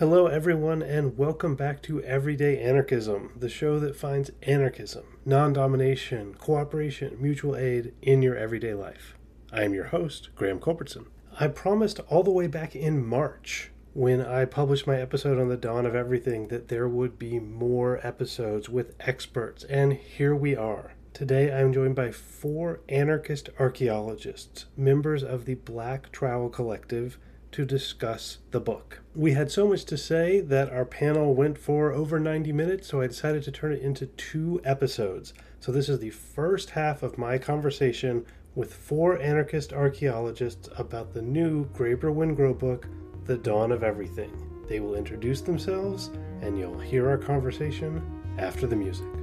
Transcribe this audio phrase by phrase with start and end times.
[0.00, 6.32] Hello, everyone, and welcome back to Everyday Anarchism, the show that finds anarchism, non domination,
[6.38, 9.14] cooperation, mutual aid in your everyday life.
[9.52, 11.04] I am your host, Graham Culbertson.
[11.38, 15.58] I promised all the way back in March when I published my episode on the
[15.58, 20.94] dawn of everything that there would be more episodes with experts, and here we are.
[21.12, 27.18] Today I am joined by four anarchist archaeologists, members of the Black Trowel Collective
[27.52, 29.00] to discuss the book.
[29.14, 33.00] We had so much to say that our panel went for over 90 minutes, so
[33.00, 35.34] I decided to turn it into two episodes.
[35.58, 41.22] So, this is the first half of my conversation with four anarchist archaeologists about the
[41.22, 42.86] new Graeber Wengrow book,
[43.24, 44.32] The Dawn of Everything.
[44.68, 46.10] They will introduce themselves,
[46.42, 48.02] and you'll hear our conversation
[48.38, 49.19] after the music.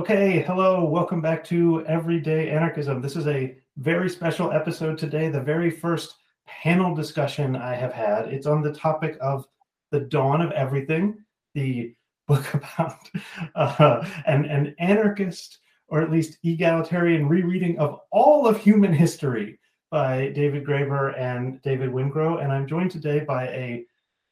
[0.00, 3.02] Okay, hello, welcome back to Everyday Anarchism.
[3.02, 6.14] This is a very special episode today, the very first
[6.46, 8.28] panel discussion I have had.
[8.28, 9.46] It's on the topic of
[9.90, 11.18] the dawn of everything,
[11.52, 11.94] the
[12.28, 13.10] book about
[13.54, 20.30] uh, an, an anarchist or at least egalitarian rereading of all of human history by
[20.30, 22.42] David Graeber and David Wengrow.
[22.42, 23.84] And I'm joined today by a,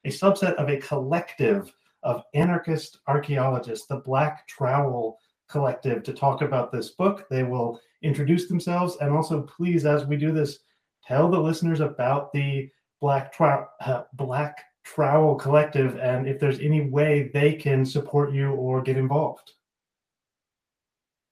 [0.06, 1.70] a subset of a collective
[2.04, 7.26] of anarchist archaeologists, the Black Trowel Collective to talk about this book.
[7.30, 10.58] They will introduce themselves and also, please, as we do this,
[11.04, 16.88] tell the listeners about the Black Trowel, uh, Black Trowel Collective and if there's any
[16.88, 19.52] way they can support you or get involved.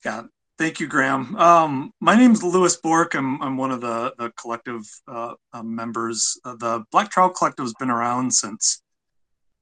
[0.05, 0.23] Yeah,
[0.59, 1.35] thank you, Graham.
[1.37, 3.15] Um, my name is Lewis Borck.
[3.15, 6.39] I'm, I'm one of the, the collective uh, uh, members.
[6.45, 8.83] Uh, the Black Trowel Collective has been around since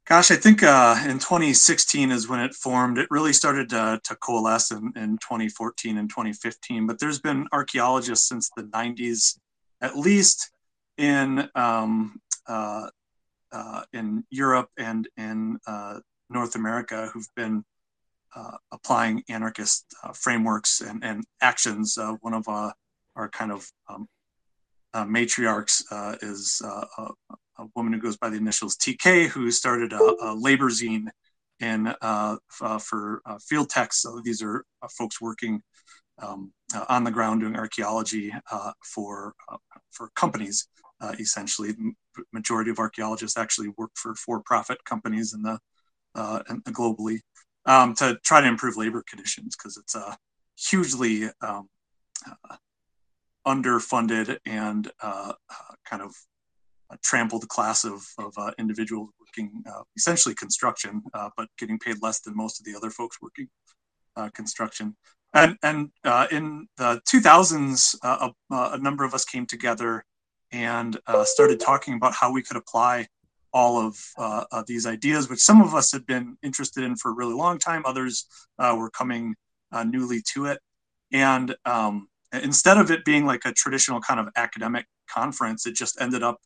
[0.07, 2.99] Gosh, I think uh, in 2016 is when it formed.
[2.99, 8.29] It really started to, to coalesce in, in 2014 and 2015, but there's been archaeologists
[8.29, 9.39] since the 90s,
[9.81, 10.51] at least
[10.99, 12.89] in um, uh,
[13.51, 17.65] uh, in Europe and in uh, North America, who've been
[18.37, 21.97] uh, applying anarchist uh, frameworks and, and actions.
[22.21, 24.07] one of our kind of um,
[24.95, 25.83] matriarchs
[26.23, 26.63] is
[27.59, 31.09] a woman who goes by the initials TK, who started a, a labor zine
[31.61, 34.03] in uh, uh, for uh, field techs.
[34.03, 35.63] So these are uh, folks working
[36.21, 39.35] um, uh, on the ground doing archaeology uh, for
[39.91, 40.69] for companies.
[41.19, 41.93] essentially, the
[42.33, 45.59] majority of archaeologists actually work for for-profit companies in the
[46.69, 47.19] globally
[47.67, 50.17] um, to try to improve labor conditions because it's a
[50.57, 51.69] hugely um,
[53.47, 56.15] underfunded and kind of
[57.03, 62.21] trampled class of, of uh, individuals working uh, essentially construction, uh, but getting paid less
[62.21, 63.49] than most of the other folks working
[64.17, 64.95] uh, construction.
[65.33, 70.05] And, and uh, in the 2000s, uh, a, a, number of us came together
[70.53, 73.09] and started talking about how we could apply
[73.53, 73.99] all of
[74.69, 77.83] these ideas, which some of us had been interested in for a really long time.
[77.85, 78.27] Others
[78.61, 79.35] were coming
[79.85, 80.61] newly to it.
[81.13, 82.07] And um,
[82.43, 86.39] instead of it being like a traditional kind of academic conference, it just ended up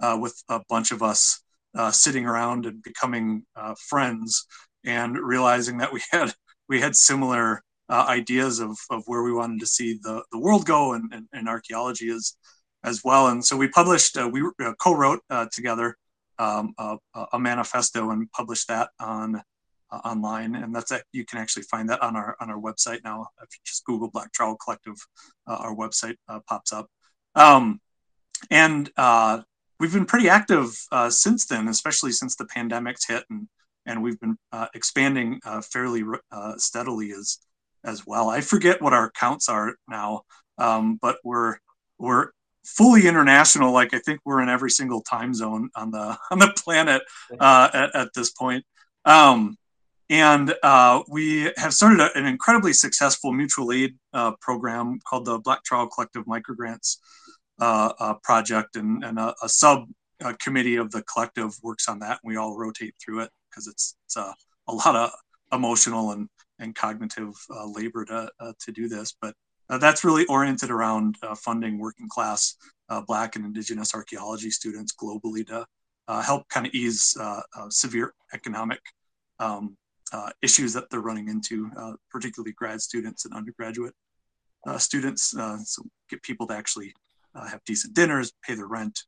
[0.00, 1.40] uh, with a bunch of us
[1.76, 4.46] uh, sitting around and becoming uh, friends
[4.84, 6.32] and realizing that we had
[6.68, 10.66] we had similar uh, ideas of, of where we wanted to see the, the world
[10.66, 12.34] go and, and, and archaeology as
[12.84, 13.28] as well.
[13.28, 15.20] And so we published uh, we uh, co-wrote
[15.52, 15.96] together
[16.38, 16.96] um, a,
[17.32, 19.42] a, manifesto and published that on
[19.90, 23.26] online and that's a, you can actually find that on our on our website now
[23.42, 24.96] if you just google black trowel collective
[25.46, 26.16] our website
[26.46, 26.88] pops up
[27.34, 27.80] um,
[28.50, 29.42] and uh,
[29.78, 33.48] we've been pretty active uh, since then, especially since the pandemic's hit, and
[33.86, 37.38] and we've been uh, expanding uh, fairly uh, steadily as
[37.84, 38.28] as well.
[38.28, 40.22] I forget what our counts are now,
[40.58, 41.58] um, but we're
[41.98, 42.30] we're
[42.64, 43.72] fully international.
[43.72, 47.02] Like I think we're in every single time zone on the on the planet
[47.38, 48.64] uh, at, at, this point.
[49.04, 49.56] Um,
[50.10, 53.96] and uh, we have started a, an incredibly successful mutual aid
[54.40, 56.96] program called the Black Trowel Collective Microgrants
[57.60, 59.88] uh, uh, project, and, and a, a sub
[60.24, 62.20] uh, committee of the collective works on that.
[62.22, 64.32] And we all rotate through it because it's, it's a,
[64.68, 65.10] a lot of
[65.52, 66.28] emotional and,
[66.60, 69.12] and cognitive uh, labor to, uh, to do this.
[69.20, 69.34] But
[69.70, 72.54] uh, that's really oriented around funding working class
[73.08, 75.66] Black and Indigenous archaeology students globally to
[76.22, 77.16] help kind of ease
[77.70, 78.80] severe economic
[79.40, 79.76] um,
[80.42, 81.70] issues that they're running into,
[82.10, 83.94] particularly grad students and undergraduate
[84.78, 85.30] students.
[85.64, 86.92] so get people to actually
[87.34, 88.98] uh, have decent dinners, pay their rent.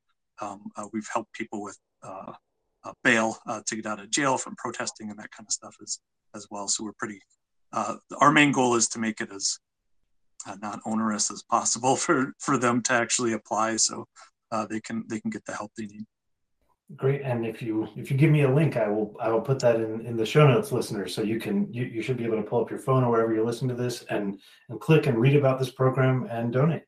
[0.41, 2.33] Um, uh, we've helped people with uh,
[3.05, 5.99] bail to get out of jail from protesting and that kind of stuff as
[6.35, 6.69] as well.
[6.69, 7.21] So we're pretty
[7.73, 9.59] uh, our main goal is to make it as
[10.47, 14.07] uh, not onerous as possible for for them to actually apply, so
[14.51, 16.05] uh, they can they can get the help they need.
[16.97, 19.61] Great, and if you if you give me a link, I will I will put
[19.61, 21.15] that in in the show notes, listeners.
[21.15, 23.33] So you can you, you should be able to pull up your phone or wherever
[23.33, 26.83] you're listening to this and and click and read about this program and donate.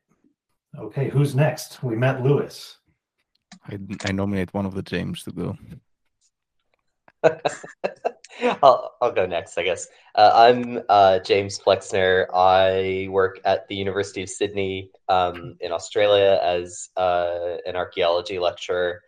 [0.77, 1.83] Okay, who's next?
[1.83, 2.77] We met Lewis.
[3.69, 5.57] I, I nominate one of the James to go.
[8.61, 9.87] I'll, I'll go next, I guess.
[10.15, 12.27] Uh, I'm uh, James Flexner.
[12.33, 19.01] I work at the University of Sydney um, in Australia as uh, an archaeology lecturer.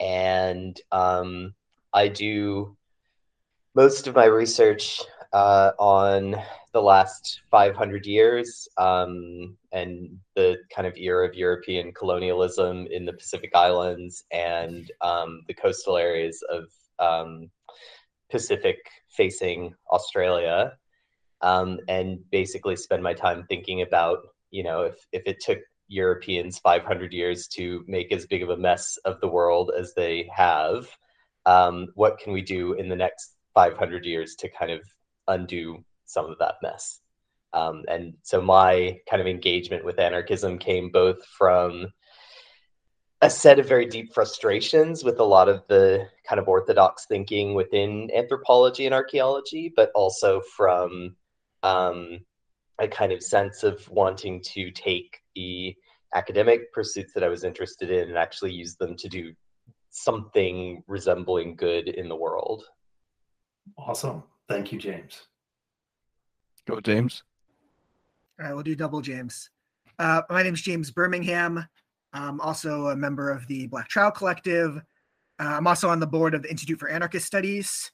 [0.00, 1.54] And um,
[1.92, 2.76] I do
[3.74, 5.00] most of my research
[5.32, 6.36] uh, on
[6.72, 13.12] the last 500 years um, and the kind of era of European colonialism in the
[13.12, 16.64] Pacific Islands and um, the coastal areas of
[16.98, 17.50] um,
[18.30, 18.78] Pacific
[19.08, 20.72] facing Australia.
[21.40, 26.58] Um, and basically spend my time thinking about, you know, if, if it took Europeans
[26.58, 30.88] 500 years to make as big of a mess of the world as they have,
[31.46, 34.82] um, what can we do in the next 500 years to kind of
[35.26, 37.00] undo some of that mess?
[37.52, 41.86] Um, and so my kind of engagement with anarchism came both from
[43.20, 47.54] a set of very deep frustrations with a lot of the kind of orthodox thinking
[47.54, 51.16] within anthropology and archaeology, but also from
[51.62, 52.20] um,
[52.78, 55.76] a kind of sense of wanting to take the
[56.14, 59.32] academic pursuits that I was interested in and actually use them to do
[59.90, 62.64] something resembling good in the world.
[63.76, 64.24] Awesome.
[64.48, 65.28] Thank you, James.
[66.66, 67.22] Go, James.
[68.40, 69.50] All right, we'll do double James.
[69.98, 71.64] Uh, my name is James Birmingham.
[72.12, 74.76] I'm also a member of the Black Trowel Collective.
[75.40, 77.92] Uh, I'm also on the board of the Institute for Anarchist Studies,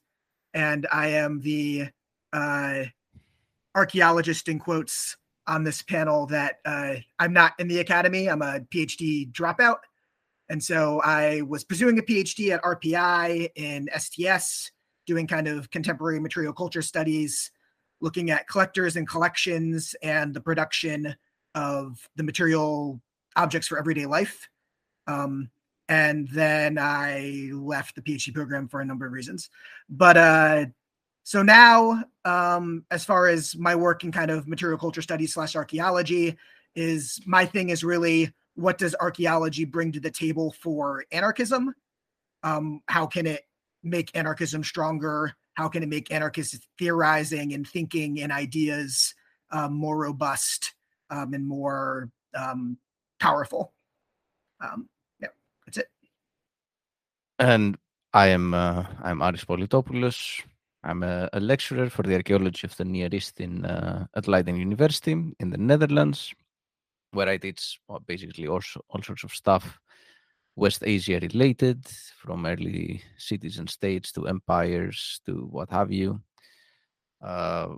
[0.54, 1.88] and I am the
[2.32, 2.84] uh,
[3.74, 8.28] archaeologist in quotes on this panel that uh, I'm not in the academy.
[8.28, 9.78] I'm a PhD dropout.
[10.48, 14.70] And so I was pursuing a PhD at RPI in STS,
[15.06, 17.50] doing kind of contemporary material culture studies,
[18.00, 21.14] looking at collectors and collections and the production
[21.54, 23.00] of the material
[23.36, 24.48] objects for everyday life.
[25.06, 25.50] Um,
[25.88, 29.50] and then I left the PhD program for a number of reasons.
[29.88, 30.66] But uh,
[31.24, 35.56] so now, um, as far as my work in kind of material culture studies slash
[35.56, 36.36] archaeology,
[36.76, 41.74] is my thing is really what does archaeology bring to the table for anarchism?
[42.44, 43.42] Um, how can it
[43.82, 45.34] make anarchism stronger?
[45.54, 49.14] How can it make anarchist theorizing and thinking and ideas
[49.50, 50.74] um, more robust
[51.10, 52.76] um, and more um,
[53.20, 53.72] powerful.
[54.60, 54.88] Um,
[55.20, 55.28] yeah,
[55.64, 55.88] that's it.
[57.38, 57.78] And
[58.12, 60.42] I am uh, I'm Aris Politopoulos.
[60.84, 64.56] I'm a, a, lecturer for the archaeology of the Near East in uh, at Leiden
[64.56, 66.34] University in the Netherlands,
[67.12, 68.60] where I teach basically all,
[68.90, 69.80] all sorts of stuff
[70.56, 71.84] West Asia related,
[72.18, 76.20] from early cities and states to empires to what have you.
[77.20, 77.68] Uh,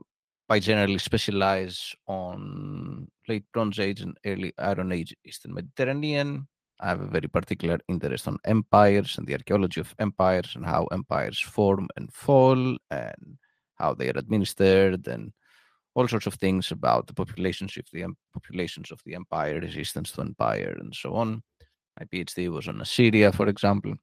[0.49, 6.49] I generally specialize on late Bronze Age and early Iron Age Eastern Mediterranean.
[6.81, 10.85] I have a very particular interest on empires and the archaeology of empires and how
[10.93, 13.39] empires form and fall and
[13.77, 15.33] how they are administered and
[15.95, 18.05] all sorts of things about the populations of the
[18.35, 21.43] populations of the empire, resistance to empire, and so on.
[21.99, 23.95] My PhD was on Assyria, for example.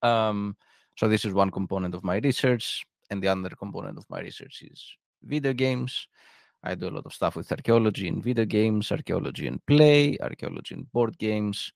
[0.00, 0.56] Um,
[0.96, 4.62] so this is one component of my research, and the other component of my research
[4.62, 4.82] is
[5.22, 6.08] video games.
[6.64, 10.74] I do a lot of stuff with archaeology in video games, archaeology in play, archaeology
[10.76, 11.72] in board games,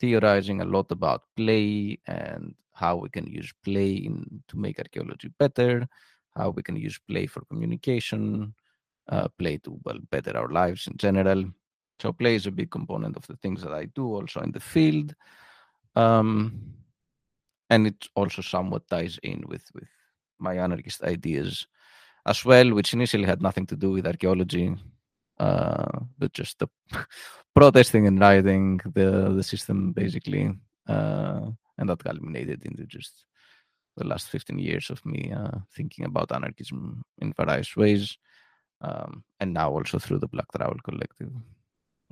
[0.00, 5.30] theorizing a lot about play and how we can use play in, to make archaeology
[5.38, 5.86] better,
[6.36, 8.54] how we can use play for communication,
[9.08, 11.44] uh, play to well better our lives in general.
[12.00, 14.60] So play is a big component of the things that I do also in the
[14.60, 15.14] field.
[15.96, 16.74] Um,
[17.70, 19.88] and it also somewhat ties in with with
[20.38, 21.66] my anarchist ideas
[22.26, 24.76] as well, which initially had nothing to do with archaeology,
[25.38, 26.68] uh, but just the
[27.58, 30.44] protesting and rioting the the system basically,
[30.86, 31.40] uh,
[31.78, 33.24] and that culminated into just
[33.96, 38.16] the last 15 years of me uh, thinking about anarchism in various ways,
[38.80, 41.32] um, and now also through the Black Trowel Collective.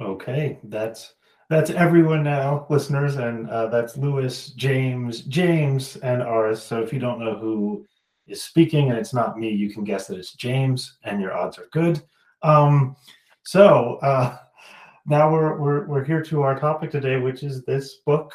[0.00, 1.14] Okay, that's
[1.48, 6.60] that's everyone now, listeners, and uh, that's Lewis, James, James, and Aris.
[6.60, 7.86] So if you don't know who
[8.26, 11.56] is speaking and it's not me, you can guess that it's James, and your odds
[11.56, 12.02] are good.
[12.42, 12.96] Um,
[13.44, 14.38] so uh,
[15.06, 18.32] now we're, we're we're here to our topic today, which is this book,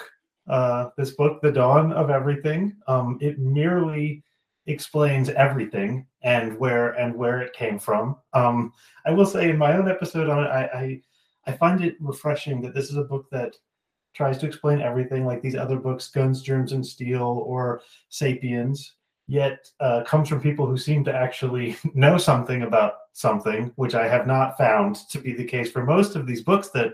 [0.48, 2.76] uh, this book, The Dawn of Everything.
[2.88, 4.24] Um, it merely
[4.68, 8.16] explains everything and where and where it came from.
[8.34, 8.72] Um,
[9.06, 11.02] I will say in my own episode on it, I, I
[11.48, 13.54] I find it refreshing that this is a book that
[14.14, 18.94] tries to explain everything like these other books, Guns, Germs, and Steel or Sapiens,
[19.28, 24.08] yet uh, comes from people who seem to actually know something about something, which I
[24.08, 26.94] have not found to be the case for most of these books that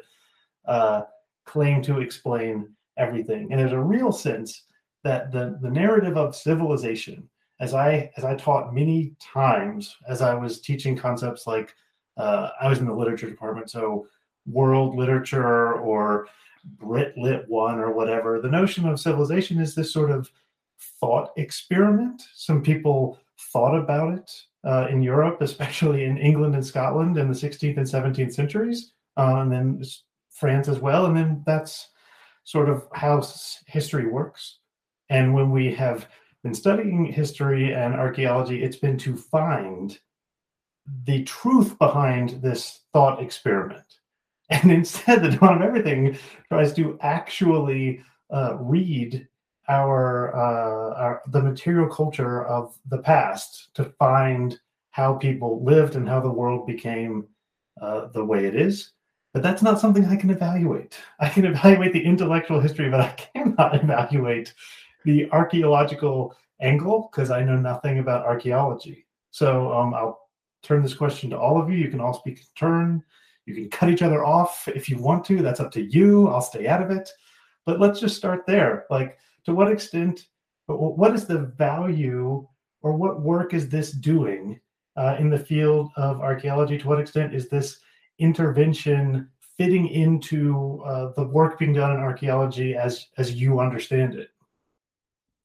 [0.66, 1.04] uh,
[1.46, 3.52] claim to explain everything.
[3.52, 4.64] And there's a real sense
[5.04, 10.34] that the, the narrative of civilization, as I as I taught many times as I
[10.36, 11.74] was teaching concepts like
[12.18, 14.08] uh, I was in the literature department, so
[14.46, 16.28] world literature or
[16.64, 18.42] Brit Lit one or whatever.
[18.42, 20.30] The notion of civilization is this sort of
[21.00, 22.24] thought experiment.
[22.36, 23.20] Some people
[23.52, 24.32] thought about it
[24.66, 29.38] uh, in Europe, especially in England and Scotland in the 16th and 17th centuries, uh,
[29.38, 29.84] and then
[30.32, 31.06] France as well.
[31.06, 31.90] And then that's
[32.44, 33.24] sort of how
[33.68, 34.60] history works.
[35.10, 36.08] And when we have
[36.44, 39.98] been studying history and archaeology, it's been to find
[41.06, 43.84] the truth behind this thought experiment.
[44.50, 48.02] And instead, the dawn of everything tries to actually
[48.34, 49.28] uh, read
[49.70, 54.60] our, uh, our the material culture of the past to find
[54.92, 57.28] how people lived and how the world became
[57.82, 58.92] uh, the way it is.
[59.34, 60.98] But that's not something I can evaluate.
[61.20, 64.54] I can evaluate the intellectual history, but I cannot evaluate
[65.06, 69.06] the archaeological angle because I know nothing about archaeology.
[69.32, 70.20] So um, I'll
[70.64, 71.78] turn this question to all of you.
[71.78, 73.04] You can all speak in turn.
[73.46, 75.42] You can cut each other off if you want to.
[75.42, 76.28] That's up to you.
[76.30, 77.10] I'll stay out of it.
[77.66, 78.86] But let's just start there.
[78.90, 79.18] Like,
[79.48, 80.28] to what extent,
[80.66, 82.46] what is the value
[82.82, 84.60] or what work is this doing
[84.98, 86.78] uh, in the field of archaeology?
[86.78, 87.80] To what extent is this
[88.20, 94.30] intervention fitting into uh, the work being done in archaeology as as you understand it?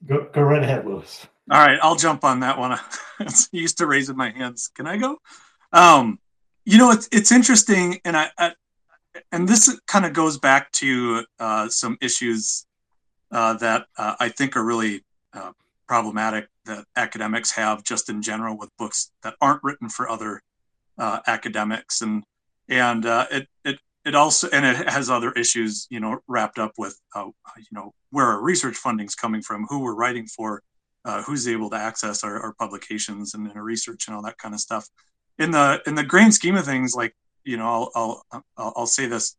[0.04, 1.25] Go, go right ahead, Lewis.
[1.49, 2.73] All right, I'll jump on that one.
[3.21, 4.68] I'm used to raising my hands.
[4.75, 5.18] Can I go?
[5.73, 6.18] Um,
[6.64, 8.54] you know, it's it's interesting, and I, I
[9.30, 12.66] and this kind of goes back to uh, some issues
[13.32, 15.52] uh, that uh, I think are really uh,
[15.88, 20.42] problematic that academics have just in general with books that aren't written for other
[20.98, 22.22] uh, academics, and
[22.68, 26.72] and uh, it it it also and it has other issues, you know, wrapped up
[26.76, 27.32] with you
[27.72, 30.62] know where our research funding is coming from, who we're writing for,
[31.24, 34.54] who's able to access our, our publications and, and our research and all that kind
[34.54, 34.86] of stuff.
[35.38, 39.06] In the in the grand scheme of things, like you know, I'll I'll I'll, say
[39.06, 39.36] this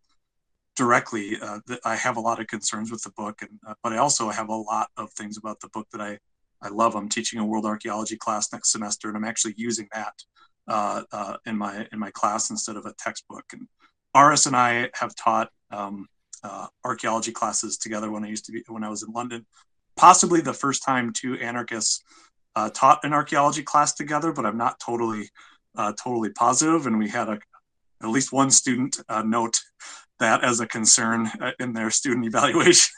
[0.76, 3.94] directly uh, that I have a lot of concerns with the book, and uh, but
[3.94, 6.18] I also have a lot of things about the book that I
[6.62, 6.96] I love.
[6.96, 10.14] I'm teaching a world archaeology class next semester, and I'm actually using that
[10.68, 13.46] uh, uh in my in my class instead of a textbook.
[13.52, 13.68] And
[14.16, 16.08] Aris and I have taught um,
[16.44, 19.46] uh, archaeology classes together when I used to be when I was in London.
[19.96, 22.04] Possibly the first time two anarchists
[22.56, 25.30] uh, taught an archaeology class together, but I'm not totally
[26.04, 27.40] totally positive, and we had a
[28.02, 29.60] at least one student note
[30.24, 32.90] that as a concern uh, in their student evaluations.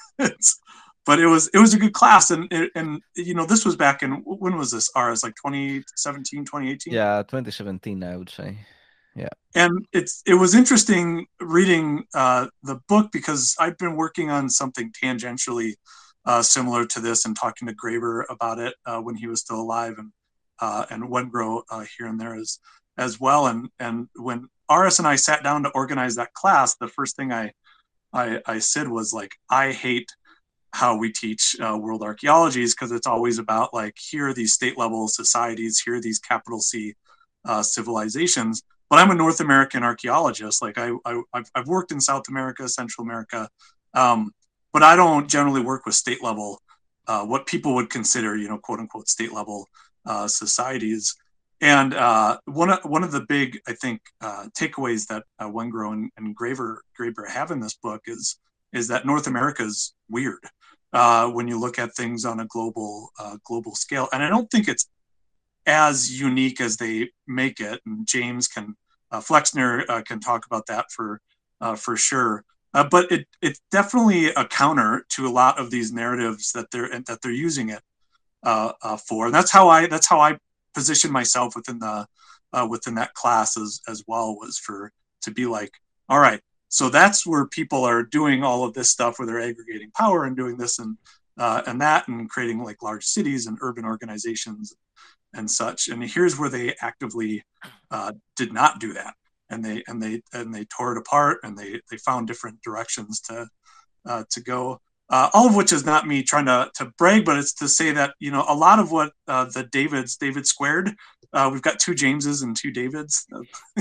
[1.06, 4.04] but it was it was a good class, and and you know this was back
[4.04, 4.90] in when was this?
[4.96, 6.94] Aris like 2017, 2018.
[6.94, 8.58] Yeah, 2017, I would say.
[9.16, 14.50] Yeah, and it's it was interesting reading uh, the book because I've been working on
[14.50, 15.74] something tangentially
[16.26, 19.62] uh, similar to this and talking to Graeber about it uh, when he was still
[19.62, 20.12] alive, and
[20.60, 22.60] uh, and Wengrow uh, here and there as
[22.98, 23.48] as well.
[23.48, 27.32] And and when Aris and I sat down to organize that class, the first thing
[27.32, 27.52] I
[28.14, 30.10] I, I said was like, I hate
[30.74, 34.78] how we teach uh, world archaeologies because it's always about like here are these state
[34.78, 36.96] level societies, here are these capital C
[37.46, 38.64] uh, civilizations.
[38.90, 40.62] But I'm a North American archaeologist.
[40.62, 43.50] Like I, I have I've worked in South America, Central America,
[43.94, 44.32] um,
[44.74, 46.62] but I don't generally work with state level,
[47.08, 49.68] uh, what people would consider, you know, quote unquote state level
[50.06, 51.16] uh, societies.
[51.62, 55.94] And uh, one of one of the big, I think, uh, takeaways that uh, Wengrow
[55.94, 58.38] and, and Graeber have in this book is
[58.74, 60.44] is that North America is weird
[60.92, 64.10] uh, when you look at things on a global uh, global scale.
[64.12, 64.90] And I don't think it's
[65.66, 67.82] as unique as they make it.
[67.86, 68.76] And James can
[69.12, 71.22] uh, Flexner uh, can talk about that for
[71.78, 72.44] for sure.
[72.74, 77.22] but it it's definitely a counter to a lot of these narratives that they're that
[77.22, 77.82] they're using it
[78.46, 79.26] uh, uh, for.
[79.26, 80.38] And that's how I that's how I
[80.76, 82.06] position myself within the
[82.54, 84.92] uh, within that class as as well was for
[85.22, 85.72] to be like,
[86.10, 89.92] all right, so that's where people are doing all of this stuff where they're aggregating
[89.92, 90.98] power and doing this and
[91.38, 94.74] uh, and that and creating like large cities and urban organizations
[95.34, 95.88] and such.
[95.90, 97.44] And here's where they actively
[97.92, 99.14] uh, did not do that,
[99.50, 103.22] and they and they and they tore it apart and they they found different directions
[103.22, 103.48] to
[104.06, 104.80] uh, to go.
[105.10, 107.92] Uh, all of which is not me trying to, to brag, but it's to say
[107.92, 110.96] that, you know, a lot of what uh, the Davids, David squared,
[111.34, 113.28] uh, we've got two Jameses and two Davids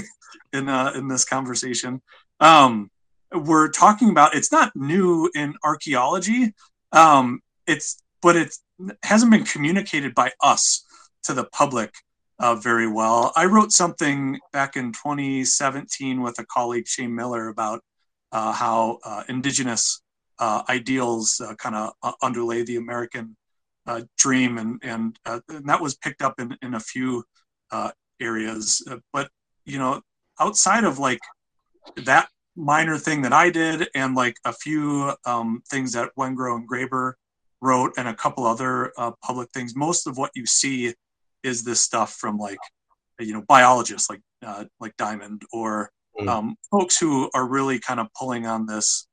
[0.52, 2.02] in, uh, in this conversation.
[2.40, 2.90] Um,
[3.33, 6.54] we're talking about, it's not new in archaeology.
[6.93, 8.54] Um, it's, but it
[9.02, 10.85] hasn't been communicated by us
[11.25, 11.93] to the public
[12.38, 13.33] uh, very well.
[13.37, 17.83] I wrote something back in 2017 with a colleague, Shane Miller, about
[18.33, 20.03] uh, how uh, indigenous uh,
[20.41, 23.37] ideals uh, kind of uh, underlay the American
[24.17, 27.25] dream, and and, and, that was picked up in in a few
[28.21, 28.83] areas.
[29.12, 29.29] but
[29.64, 30.00] you know,
[30.41, 31.21] outside of like
[31.97, 36.69] that minor thing that I did, and like a few um, things that Wengrow and
[36.69, 37.14] Graeber
[37.61, 40.95] wrote, and a couple other public things, most of what you see
[41.43, 42.59] is this stuff from like
[43.21, 46.29] you know biologists like uh, like Diamond or mm.
[46.29, 49.07] um, folks who are really kind of pulling on this.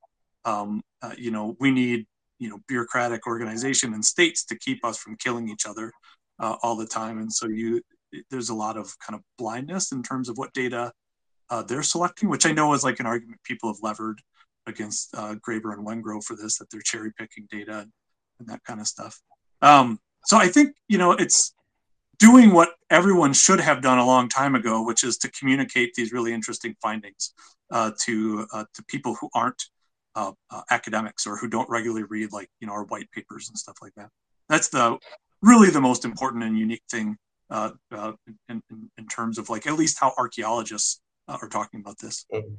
[0.46, 2.06] Um, uh, you know, we need
[2.40, 5.92] you know bureaucratic organization and states to keep us from killing each other
[6.40, 7.82] uh, all the time, and so you
[8.30, 10.92] there's a lot of kind of blindness in terms of what data
[11.50, 14.22] uh, they're selecting, which I know is like an argument people have levered
[14.68, 17.92] against uh, Graeber and Wengrow for this that they're cherry picking data and,
[18.40, 19.20] and that kind of stuff.
[19.62, 21.54] Um, so I think you know it's
[22.20, 26.12] doing what everyone should have done a long time ago, which is to communicate these
[26.12, 27.34] really interesting findings
[27.72, 29.64] uh, to uh, to people who aren't
[30.16, 33.58] uh, uh academics or who don't regularly read like you know our white papers and
[33.58, 34.10] stuff like that.
[34.50, 34.98] That's the
[35.42, 37.18] really the most important and unique thing
[37.50, 38.14] uh, uh,
[38.50, 42.26] in, in, in, terms of like at least how archaeologists are talking about this.
[42.34, 42.54] Mm-hmm.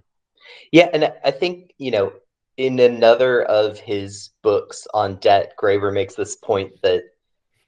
[0.72, 2.12] Yeah, and I think you know
[2.56, 7.04] in another of his books on debt, Graeber makes this point that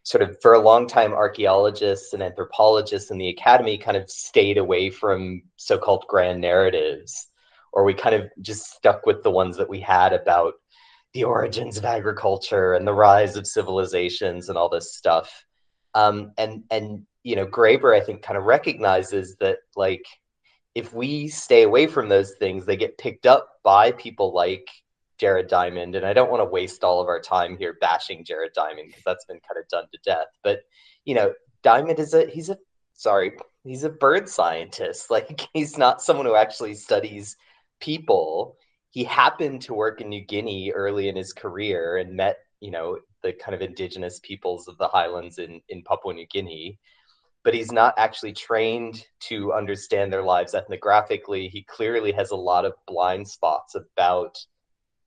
[0.03, 4.59] sort of for a long time archaeologists and anthropologists in the academy kind of stayed
[4.59, 7.29] away from so-called grand narratives
[7.75, 10.55] or we kind of just stuck with the ones that we had about
[11.13, 15.45] the origins of agriculture and the rise of civilizations and all this stuff
[15.95, 20.05] um, and and you know graeber i think kind of recognizes that like
[20.75, 24.69] if we stay away from those things they get picked up by people like
[25.19, 28.53] Jared Diamond, and I don't want to waste all of our time here bashing Jared
[28.55, 30.27] Diamond because that's been kind of done to death.
[30.43, 30.61] But
[31.05, 32.59] you know, Diamond is a he's a
[32.95, 35.07] sorry, he's a bird scientist.
[35.11, 37.37] Like he's not someone who actually studies
[37.85, 38.57] people.
[38.91, 42.99] He happened to work in New Guinea early in his career and met, you know,
[43.23, 46.79] the kind of indigenous peoples of the highlands in, in Papua New Guinea.
[47.43, 51.51] But he's not actually trained to understand their lives ethnographically.
[51.51, 54.39] He clearly has a lot of blind spots about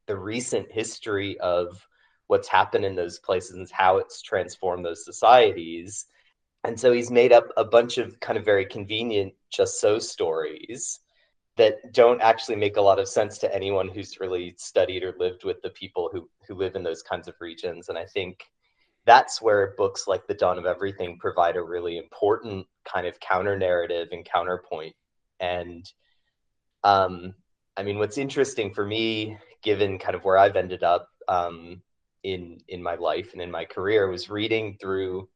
[0.05, 1.83] the recent history of
[2.27, 6.05] what's happened in those places and how it's transformed those societies.
[6.63, 10.99] And so he's made up a bunch of kind of very convenient just so stories
[11.57, 15.43] that don't actually make a lot of sense to anyone who's really studied or lived
[15.43, 17.89] with the people who who live in those kinds of regions.
[17.89, 18.43] And I think
[19.05, 23.57] that's where books like The Dawn of Everything provide a really important kind of counter
[23.57, 24.95] narrative and counterpoint.
[25.39, 25.89] And
[26.83, 27.33] um,
[27.75, 31.81] I mean, what's interesting for me given kind of where I've ended up um,
[32.23, 35.27] in in my life and in my career was reading through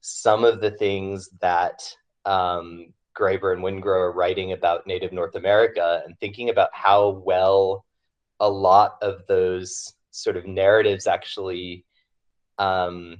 [0.00, 1.80] some of the things that
[2.24, 7.84] um, Graeber and Wengrow are writing about Native North America and thinking about how well
[8.40, 11.84] a lot of those sort of narratives actually
[12.58, 13.16] um,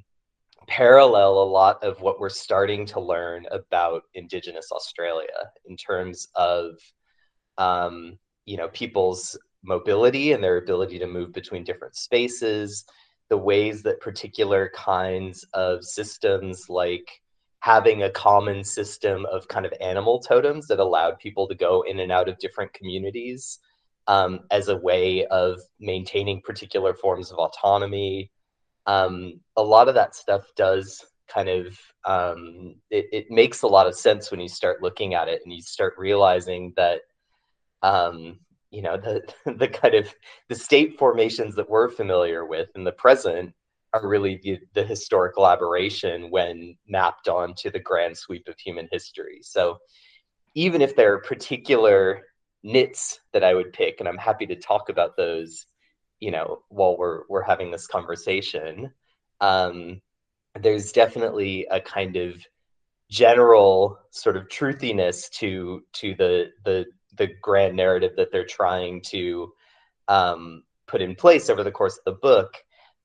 [0.66, 6.76] parallel a lot of what we're starting to learn about Indigenous Australia in terms of
[7.58, 12.84] um, you know people's mobility and their ability to move between different spaces,
[13.28, 17.21] the ways that particular kinds of systems, like
[17.62, 22.00] having a common system of kind of animal totems that allowed people to go in
[22.00, 23.60] and out of different communities
[24.08, 28.32] um, as a way of maintaining particular forms of autonomy.
[28.86, 33.86] Um, a lot of that stuff does kind of um, it, it, makes a lot
[33.86, 37.02] of sense when you start looking at it and you start realizing that
[37.82, 38.40] um,
[38.72, 39.22] you know the
[39.56, 40.12] the kind of
[40.48, 43.54] the state formations that we're familiar with in the present
[43.94, 49.40] are really the, the historical aberration when mapped onto the grand sweep of human history
[49.42, 49.78] so
[50.54, 52.22] even if there are particular
[52.62, 55.66] nits that i would pick and i'm happy to talk about those
[56.20, 58.90] you know while we're we're having this conversation
[59.40, 60.00] um,
[60.60, 62.36] there's definitely a kind of
[63.10, 69.52] general sort of truthiness to to the the the grand narrative that they're trying to
[70.08, 72.54] um, put in place over the course of the book.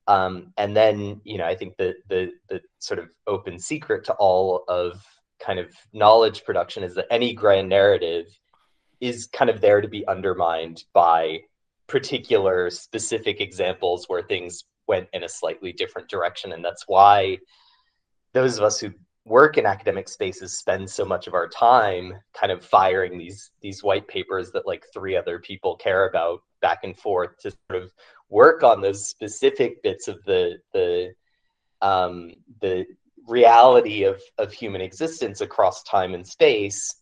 [0.08, 4.14] Um, and then, you know, I think the, the the sort of open secret to
[4.14, 5.04] all of
[5.38, 8.26] kind of knowledge production is that any grand narrative
[9.00, 11.40] is kind of there to be undermined by
[11.86, 16.52] particular specific examples where things went in a slightly different direction.
[16.52, 17.38] And that's why
[18.32, 18.90] those of us who
[19.24, 23.84] work in academic spaces spend so much of our time kind of firing these these
[23.84, 27.92] white papers that like three other people care about back and forth to sort of
[28.28, 31.12] work on those specific bits of the the
[31.80, 32.86] um, the
[33.26, 36.94] reality of of human existence across time and space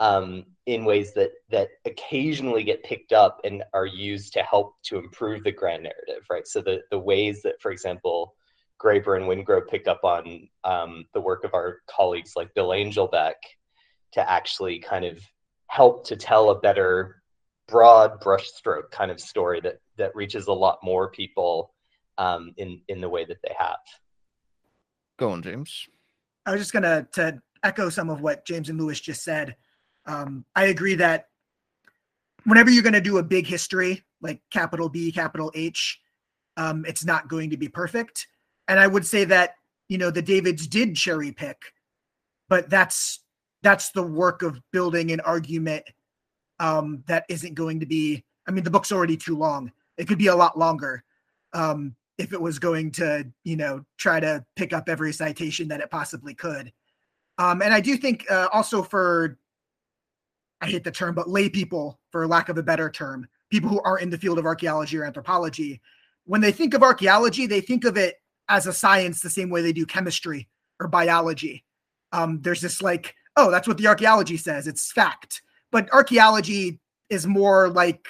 [0.00, 4.98] um, in ways that that occasionally get picked up and are used to help to
[4.98, 6.46] improve the grand narrative, right?
[6.46, 8.34] So the the ways that, for example,
[8.82, 13.34] Graeber and Wengrow pick up on um, the work of our colleagues like Bill Angelbeck
[14.12, 15.18] to actually kind of
[15.68, 17.22] help to tell a better
[17.66, 21.72] broad brushstroke kind of story that that reaches a lot more people
[22.18, 23.78] um, in in the way that they have.
[25.18, 25.86] Go on, James.
[26.46, 29.56] I was just gonna to echo some of what James and Lewis just said.
[30.06, 31.28] Um, I agree that
[32.44, 35.98] whenever you're going to do a big history like capital B, capital H,
[36.56, 38.28] um, it's not going to be perfect.
[38.68, 39.54] And I would say that
[39.88, 41.58] you know the Davids did cherry pick,
[42.48, 43.20] but that's
[43.62, 45.84] that's the work of building an argument
[46.60, 48.24] um, that isn't going to be.
[48.46, 49.72] I mean, the book's already too long.
[49.96, 51.02] It could be a lot longer
[51.52, 55.80] um, if it was going to, you know, try to pick up every citation that
[55.80, 56.72] it possibly could.
[57.38, 59.38] Um, and I do think uh, also for,
[60.60, 63.80] I hate the term, but lay people, for lack of a better term, people who
[63.82, 65.80] aren't in the field of archaeology or anthropology,
[66.24, 68.16] when they think of archaeology, they think of it
[68.48, 70.48] as a science the same way they do chemistry
[70.80, 71.64] or biology.
[72.12, 74.66] Um, there's this like, oh, that's what the archaeology says.
[74.66, 75.42] It's fact.
[75.74, 76.78] But archaeology
[77.10, 78.06] is more like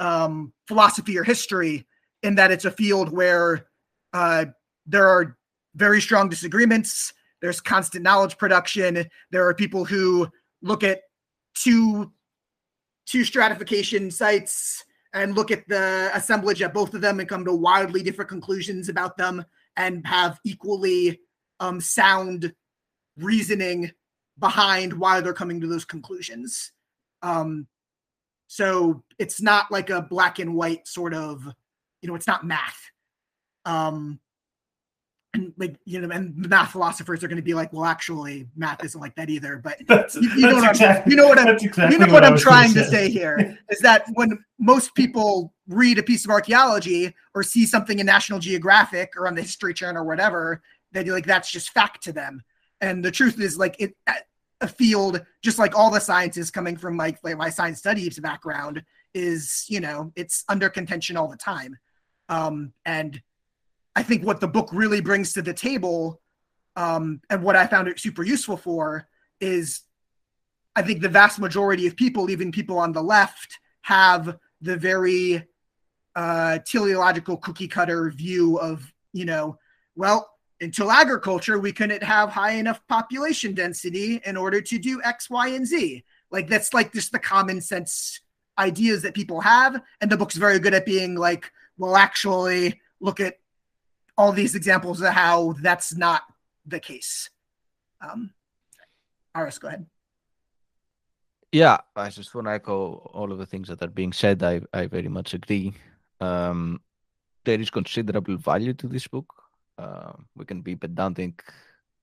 [0.00, 1.86] um, philosophy or history
[2.22, 3.66] in that it's a field where
[4.14, 4.46] uh,
[4.86, 5.36] there are
[5.74, 7.12] very strong disagreements.
[7.42, 9.06] There's constant knowledge production.
[9.30, 10.28] There are people who
[10.62, 11.02] look at
[11.54, 12.10] two
[13.04, 17.52] two stratification sites and look at the assemblage at both of them and come to
[17.52, 19.44] wildly different conclusions about them
[19.76, 21.20] and have equally
[21.60, 22.50] um, sound
[23.18, 23.90] reasoning
[24.38, 26.72] behind why they're coming to those conclusions.
[27.22, 27.66] Um,
[28.46, 31.44] so it's not like a black and white sort of,
[32.02, 32.80] you know, it's not math.
[33.64, 34.20] Um,
[35.34, 38.82] and like you know, and math philosophers are going to be like, well, actually, math
[38.82, 39.58] isn't like that either.
[39.62, 42.12] But That's, you, you know what exactly, I'm, you know what I'm, exactly you know
[42.12, 42.90] what, I I'm trying to say.
[42.90, 47.98] say here is that when most people read a piece of archaeology or see something
[47.98, 52.02] in National Geographic or on the History Channel or whatever, they're like, that's just fact
[52.04, 52.42] to them.
[52.80, 53.94] And the truth is, like, it,
[54.60, 58.82] a field, just like all the sciences coming from my, my science studies background,
[59.14, 61.76] is, you know, it's under contention all the time.
[62.28, 63.20] Um, and
[63.96, 66.20] I think what the book really brings to the table,
[66.76, 69.08] um, and what I found it super useful for,
[69.40, 69.82] is
[70.76, 75.44] I think the vast majority of people, even people on the left, have the very
[76.14, 79.56] uh, teleological cookie cutter view of, you know,
[79.96, 85.30] well, until agriculture, we couldn't have high enough population density in order to do X,
[85.30, 86.04] Y, and Z.
[86.30, 88.20] Like that's like just the common sense
[88.58, 89.80] ideas that people have.
[90.00, 93.36] And the book's very good at being like, well, actually, look at
[94.16, 96.22] all these examples of how that's not
[96.66, 97.30] the case.
[98.00, 98.32] Um,
[99.34, 99.86] Aris, go ahead.
[101.52, 104.42] Yeah, I just want to echo all of the things that are being said.
[104.42, 105.72] I, I very much agree.
[106.20, 106.80] Um,
[107.44, 109.32] there is considerable value to this book.
[109.78, 111.44] Uh, we can be pedantic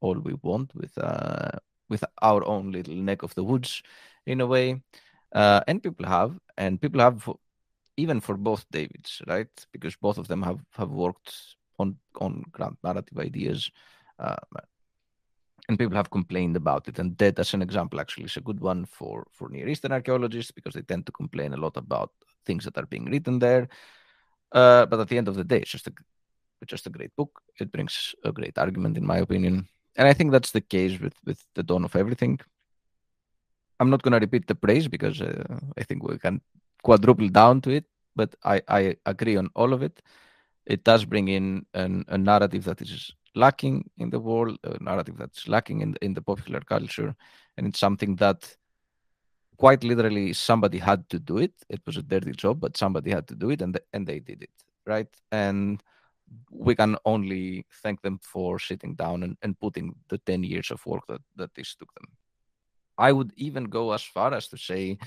[0.02, 1.52] all we want with uh,
[1.90, 3.84] with our own little neck of the woods,
[4.26, 4.82] in a way,
[5.34, 7.30] uh, and people have, and people have,
[7.98, 9.50] even for both Davids, right?
[9.72, 11.34] Because both of them have have worked
[11.80, 13.72] on on grand narrative ideas.
[14.20, 14.36] Uh,
[15.68, 17.00] and people have complained about it.
[17.00, 20.52] And that, as an example, actually is a good one for for Near Eastern archaeologists
[20.52, 22.12] because they tend to complain a lot about
[22.46, 23.68] things that are being written there.
[24.52, 25.94] Uh, but at the end of the day, it's just a
[26.66, 27.42] just a great book.
[27.60, 31.16] It brings a great argument, in my opinion, and I think that's the case with
[31.26, 32.40] with the dawn of everything.
[33.80, 36.42] I'm not going to repeat the praise because uh, I think we can
[36.84, 40.02] quadruple down to it, but I I agree on all of it.
[40.66, 45.18] It does bring in an, a narrative that is lacking in the world, a narrative
[45.18, 47.16] that's lacking in in the popular culture,
[47.58, 48.56] and it's something that
[49.58, 51.54] quite literally somebody had to do it.
[51.70, 54.44] It was a dirty job, but somebody had to do it, and and they did
[54.44, 55.08] it, right?
[55.32, 55.82] And
[56.50, 60.86] we can only thank them for sitting down and, and putting the 10 years of
[60.86, 62.08] work that, that this took them.
[62.98, 64.98] I would even go as far as to say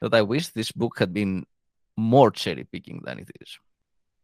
[0.00, 1.46] that I wish this book had been
[1.96, 3.58] more cherry picking than it is.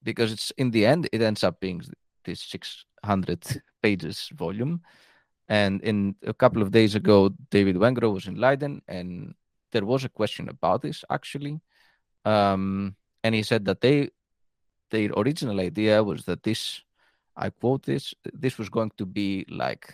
[0.03, 1.83] Because it's in the end, it ends up being
[2.25, 4.83] this 600 pages volume.
[5.49, 9.35] And in a couple of days ago, David Wengrow was in Leiden, and
[9.73, 11.61] there was a question about this actually.
[12.25, 14.11] Um, and he said that they
[14.91, 16.83] their original idea was that this
[17.37, 19.93] I quote this this was going to be like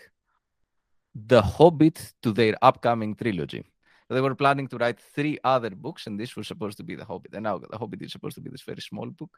[1.15, 3.65] the Hobbit to their upcoming trilogy.
[4.09, 7.05] They were planning to write three other books, and this was supposed to be the
[7.05, 7.35] Hobbit.
[7.35, 9.31] And now the Hobbit is supposed to be this very small book.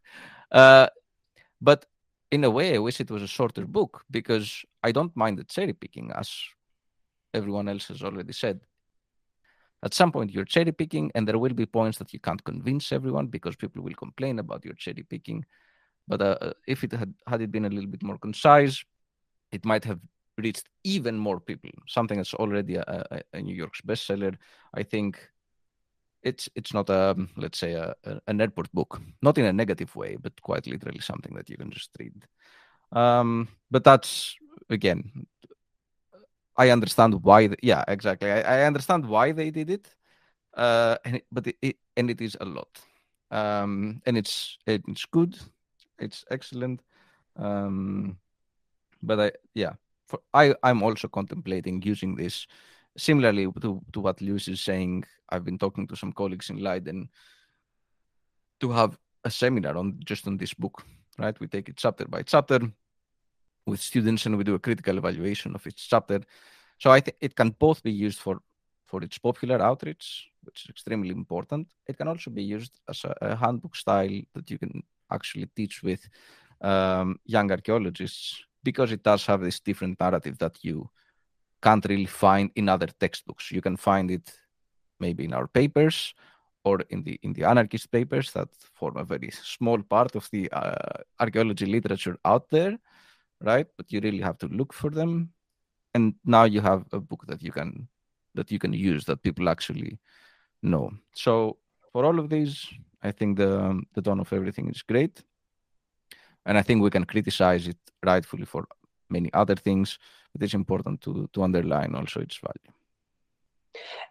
[0.50, 0.88] Uh,
[1.60, 1.86] but
[2.30, 5.44] in a way, I wish it was a shorter book because I don't mind the
[5.44, 6.30] cherry picking, as
[7.32, 8.60] everyone else has already said.
[9.84, 12.90] At some point, you're cherry picking, and there will be points that you can't convince
[12.90, 15.44] everyone because people will complain about your cherry picking.
[16.08, 18.82] But uh, uh, if it had had it been a little bit more concise,
[19.52, 20.00] it might have
[20.38, 21.70] reached even more people.
[21.86, 24.36] Something that's already a, a, a New York's bestseller.
[24.74, 25.18] I think
[26.22, 29.94] it's it's not a let's say a, a, an airport book, not in a negative
[29.94, 32.24] way, but quite literally something that you can just read.
[32.92, 34.34] Um, but that's
[34.70, 35.26] again,
[36.56, 37.48] I understand why.
[37.48, 38.30] The, yeah, exactly.
[38.30, 39.88] I, I, understand why they did it,
[40.54, 42.68] uh, and it, but it, it, and it is a lot,
[43.30, 45.36] um, and it's it's good,
[45.98, 46.80] it's excellent.
[47.36, 48.18] Um,
[49.02, 49.72] but I yeah,
[50.06, 52.46] for, I I'm also contemplating using this
[52.96, 57.08] similarly to, to what Lewis is saying, I've been talking to some colleagues in Leiden
[58.60, 60.84] to have a seminar on just on this book,
[61.18, 61.38] right?
[61.40, 62.60] We take it chapter by chapter
[63.66, 66.20] with students and we do a critical evaluation of each chapter.
[66.78, 68.40] So I think it can both be used for
[68.86, 71.68] for its popular outreach, which is extremely important.
[71.86, 75.82] It can also be used as a, a handbook style that you can actually teach
[75.82, 76.06] with
[76.60, 80.88] um, young archaeologists because it does have this different narrative that you
[81.62, 83.50] can't really find in other textbooks.
[83.50, 84.32] You can find it
[85.00, 86.14] maybe in our papers
[86.64, 90.50] or in the in the anarchist papers that form a very small part of the
[90.52, 92.78] uh, archaeology literature out there,
[93.44, 93.66] right?
[93.76, 95.32] But you really have to look for them.
[95.94, 97.88] And now you have a book that you can
[98.34, 99.98] that you can use that people actually
[100.62, 100.90] know.
[101.14, 101.58] So
[101.92, 102.66] for all of these,
[103.02, 105.22] I think the the dawn of everything is great,
[106.46, 108.66] and I think we can criticize it rightfully for
[109.08, 109.98] many other things
[110.32, 112.72] But it is important to to underline also its value.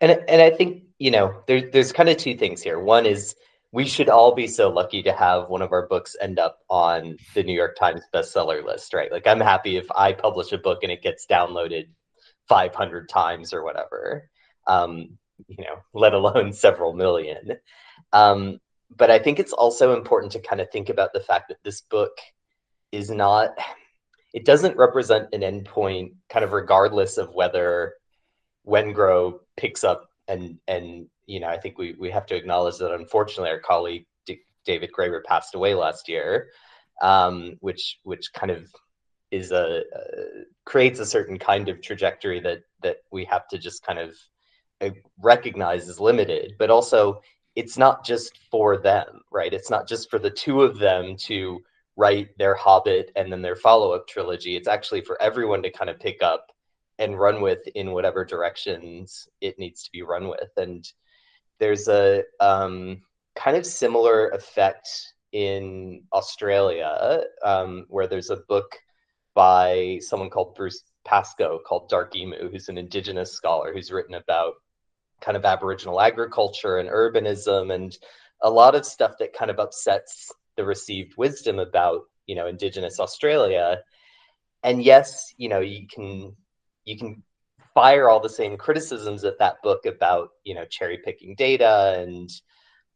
[0.02, 2.80] And and I think you know there's there's kind of two things here.
[2.80, 3.36] One is
[3.74, 7.18] we should all be so lucky to have one of our books end up on
[7.34, 9.12] the New York Times bestseller list, right?
[9.12, 11.88] Like I'm happy if I publish a book and it gets downloaded
[12.48, 14.30] 500 times or whatever,
[14.68, 17.54] um, you know, let alone several million.
[18.14, 18.60] Um,
[18.96, 21.82] but I think it's also important to kind of think about the fact that this
[21.82, 22.12] book
[22.92, 23.50] is not
[24.34, 27.94] it doesn't represent an endpoint kind of regardless of whether
[28.68, 32.94] Wengrow picks up and and you know I think we we have to acknowledge that
[32.94, 36.50] unfortunately our colleague D- David Graeber passed away last year,
[37.02, 38.68] um, which which kind of
[39.32, 43.84] is a uh, creates a certain kind of trajectory that that we have to just
[43.86, 44.16] kind of
[44.82, 44.90] uh,
[45.22, 47.22] recognize is limited, but also
[47.56, 49.54] it's not just for them, right?
[49.54, 51.62] It's not just for the two of them to
[51.96, 54.56] write their Hobbit and then their follow up trilogy.
[54.56, 56.52] It's actually for everyone to kind of pick up
[57.00, 60.50] and run with in whatever directions it needs to be run with.
[60.58, 60.86] And
[61.64, 63.02] there's a um,
[63.38, 64.86] kind of similar effect
[65.32, 68.76] in Australia um, where there's a book
[69.34, 74.56] by someone called Bruce Pascoe called Dark Emu, who's an indigenous scholar who's written about
[75.22, 77.98] kind of Aboriginal agriculture and urbanism and
[78.42, 83.00] a lot of stuff that kind of upsets the received wisdom about you know indigenous
[83.00, 83.80] australia.
[84.64, 86.36] And yes you know you can
[86.84, 87.24] you can
[87.74, 92.30] fire all the same criticisms at that book about you know cherry picking data and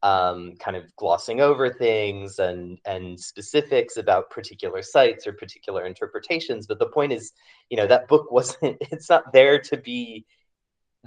[0.03, 6.67] um, kind of glossing over things and and specifics about particular sites or particular interpretations.
[6.67, 7.33] But the point is
[7.69, 10.25] you know that book wasn't it's not there to be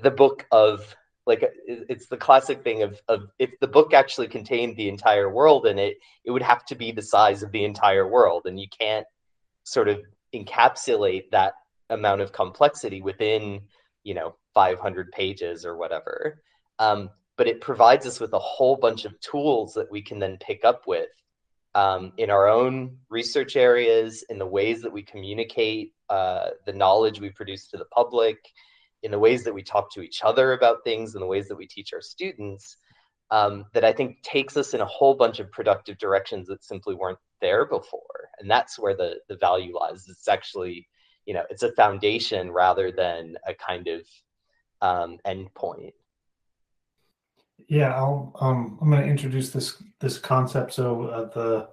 [0.02, 0.94] the book of
[1.26, 5.66] like it's the classic thing of, of if the book actually contained the entire world
[5.66, 8.42] in it it would have to be the size of the entire world.
[8.46, 9.06] And you can't
[9.64, 10.00] sort of
[10.34, 11.54] encapsulate that
[11.90, 13.60] amount of complexity within
[14.02, 16.42] you know 500 pages or whatever
[16.78, 20.38] um, but it provides us with a whole bunch of tools that we can then
[20.40, 21.08] pick up with
[21.74, 27.20] um, in our own research areas in the ways that we communicate uh, the knowledge
[27.20, 28.38] we produce to the public
[29.02, 31.56] in the ways that we talk to each other about things and the ways that
[31.56, 32.76] we teach our students
[33.30, 36.94] um, that I think takes us in a whole bunch of productive directions that simply
[36.94, 38.28] weren't there before.
[38.38, 40.06] And that's where the, the value lies.
[40.08, 40.88] It's actually,
[41.26, 44.00] you know, it's a foundation rather than a kind of
[44.82, 45.92] um, endpoint.
[47.68, 50.72] Yeah, I'll, um, I'm going to introduce this this concept.
[50.72, 51.68] So uh, the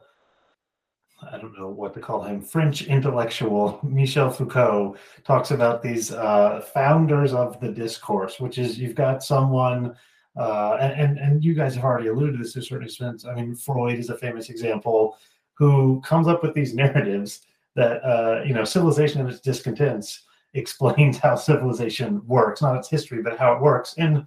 [1.31, 6.61] I don't know what to call him, French intellectual Michel Foucault talks about these uh,
[6.73, 9.95] founders of the discourse, which is you've got someone
[10.37, 13.25] Uh, and, and, and you guys have already alluded to this to a certain extent.
[13.25, 15.17] I mean, Freud is a famous example
[15.57, 17.41] who comes up with these narratives
[17.77, 23.21] that uh, you know civilization and its discontents explains how civilization works, not its history,
[23.21, 24.25] but how it works in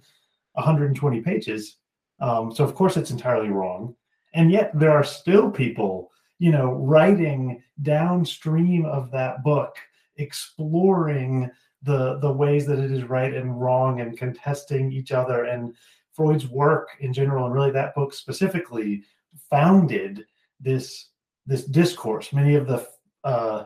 [0.53, 1.77] 120 pages.
[2.21, 3.95] Um, so of course it's entirely wrong,
[4.33, 9.75] and yet there are still people, you know, writing downstream of that book,
[10.15, 11.51] exploring
[11.83, 15.45] the the ways that it is right and wrong, and contesting each other.
[15.45, 15.75] And
[16.13, 19.03] Freud's work in general, and really that book specifically,
[19.49, 20.25] founded
[20.61, 21.09] this
[21.45, 22.31] this discourse.
[22.31, 22.87] Many of the
[23.23, 23.65] uh,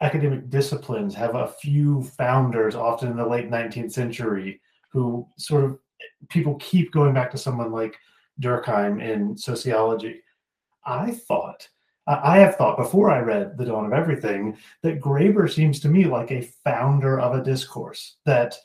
[0.00, 4.60] academic disciplines have a few founders, often in the late 19th century,
[4.90, 5.78] who sort of
[6.28, 7.96] people keep going back to someone like
[8.40, 10.22] Durkheim in sociology.
[10.84, 11.68] I thought,
[12.06, 16.04] I have thought before I read The Dawn of Everything, that Graeber seems to me
[16.04, 18.56] like a founder of a discourse, that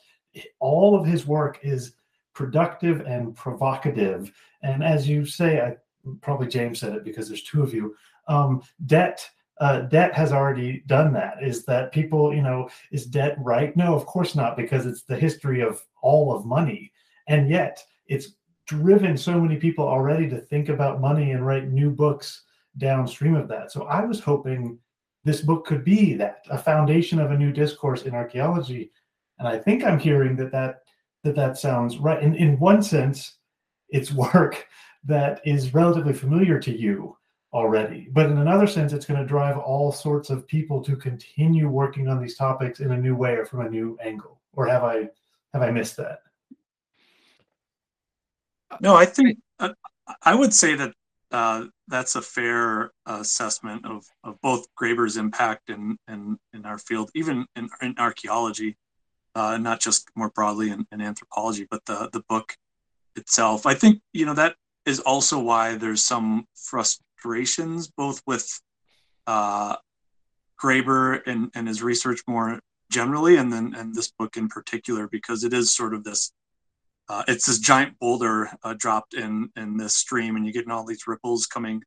[0.58, 1.92] all of his work is
[2.34, 4.32] productive and provocative.
[4.62, 5.76] And as you say, I
[6.22, 7.94] probably James said it because there's two of you.
[8.28, 9.28] Um, debt
[9.60, 11.42] uh, debt has already done that.
[11.42, 13.76] Is that people, you know, is debt right?
[13.76, 16.92] No, of course not, because it's the history of all of money.
[17.28, 18.34] And yet it's
[18.66, 22.42] driven so many people already to think about money and write new books
[22.78, 23.72] downstream of that.
[23.72, 24.78] So I was hoping
[25.24, 28.90] this book could be that a foundation of a new discourse in archaeology.
[29.38, 30.82] And I think I'm hearing that that
[31.24, 32.22] that, that sounds right.
[32.22, 33.38] In, in one sense,
[33.88, 34.66] it's work
[35.04, 37.16] that is relatively familiar to you
[37.56, 38.08] already.
[38.12, 42.06] But in another sense, it's going to drive all sorts of people to continue working
[42.06, 44.40] on these topics in a new way or from a new angle.
[44.52, 45.08] Or have I
[45.52, 46.18] have I missed that?
[48.80, 49.72] No, I think uh,
[50.22, 50.92] I would say that
[51.30, 57.10] uh, that's a fair assessment of, of both Graeber's impact in, in, in our field,
[57.14, 58.76] even in, in archaeology,
[59.34, 62.56] uh, not just more broadly in, in anthropology, but the, the book
[63.16, 63.66] itself.
[63.66, 68.60] I think, you know, that is also why there's some frust- frustrations, both with
[69.26, 69.76] uh,
[70.62, 75.44] Graeber and, and his research more generally, and then and this book in particular, because
[75.44, 76.32] it is sort of this.
[77.08, 80.84] Uh, it's this giant boulder uh, dropped in in this stream, and you're getting all
[80.84, 81.82] these ripples coming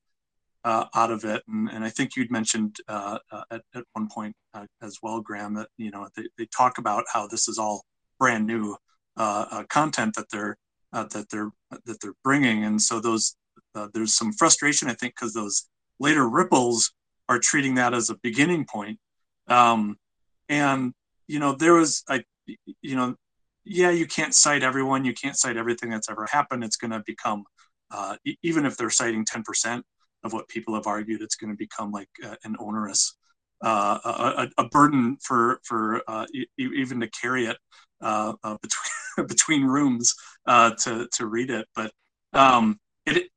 [0.63, 1.43] uh, out of it.
[1.47, 5.21] And, and I think you'd mentioned uh, uh, at, at one point uh, as well,
[5.21, 7.83] Graham, that you know they, they talk about how this is all
[8.19, 8.75] brand new
[9.69, 10.57] content that they're
[10.93, 11.51] that they're
[11.85, 13.35] that they're bringing, and so those
[13.75, 15.67] uh, there's some frustration, I think, because those
[15.99, 16.91] later ripples
[17.27, 18.99] are treating that as a beginning point.
[19.47, 19.97] Um,
[20.47, 20.93] and
[21.27, 22.23] you know, there was, I,
[22.81, 23.15] you know,
[23.63, 26.63] yeah, you can't cite everyone, you can't cite everything that's ever happened.
[26.63, 27.43] It's going to become,
[27.91, 29.83] uh, e- even if they're citing 10%
[30.23, 33.15] of what people have argued, it's going to become like uh, an onerous,
[33.63, 37.57] uh, a, a, burden for for uh, e- even to carry it
[38.01, 40.15] uh, between between rooms
[40.47, 41.67] to to read it.
[41.75, 41.91] But
[42.33, 43.29] um, it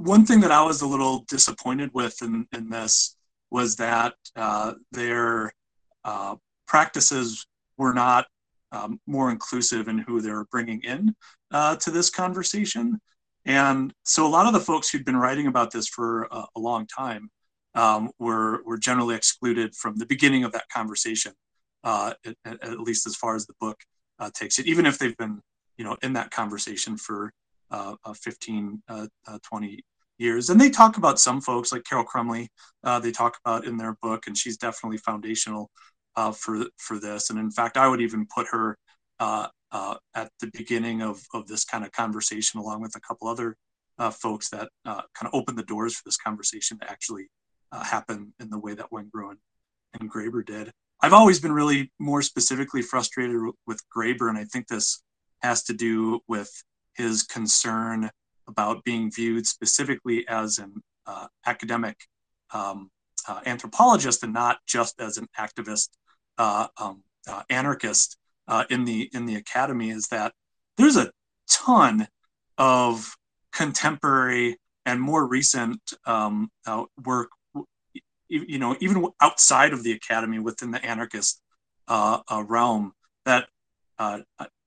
[0.00, 3.16] one thing that I was a little disappointed with in, in this
[3.50, 5.52] was that uh, their
[6.04, 6.36] uh,
[6.66, 8.26] practices were not
[8.72, 11.14] um, more inclusive in who they're bringing in
[11.50, 12.98] uh, to this conversation.
[13.44, 16.60] And so a lot of the folks who'd been writing about this for a, a
[16.60, 17.30] long time
[17.74, 21.32] um, were, were generally excluded from the beginning of that conversation,
[21.84, 23.78] uh, at, at, least as far as the book
[24.18, 25.40] uh, takes it, even if they've been
[25.76, 27.32] you know, in that conversation for
[27.70, 29.06] uh, 15, uh,
[29.48, 29.84] 20
[30.20, 30.50] years.
[30.50, 32.48] And they talk about some folks like Carole Crumley,
[32.84, 35.70] uh, they talk about in their book, and she's definitely foundational
[36.14, 37.30] uh, for for this.
[37.30, 38.76] And in fact, I would even put her
[39.18, 43.28] uh, uh at the beginning of of this kind of conversation, along with a couple
[43.28, 43.56] other
[43.98, 47.28] uh, folks that uh, kind of opened the doors for this conversation to actually
[47.72, 49.38] happen in the way that Wengrow and,
[50.00, 50.72] and Graeber did.
[51.00, 55.02] I've always been really more specifically frustrated with Graeber, and I think this
[55.40, 56.50] has to do with
[56.94, 58.10] his concern
[58.48, 61.96] about being viewed specifically as an uh, academic
[62.52, 62.90] um,
[63.28, 65.90] uh, anthropologist and not just as an activist
[66.38, 68.16] uh, um, uh, anarchist
[68.48, 70.32] uh, in the in the academy is that
[70.76, 71.10] there's a
[71.48, 72.08] ton
[72.58, 73.14] of
[73.52, 77.30] contemporary and more recent um, uh, work
[78.28, 81.40] you know even outside of the academy within the anarchist
[81.88, 82.92] realm
[83.24, 83.48] that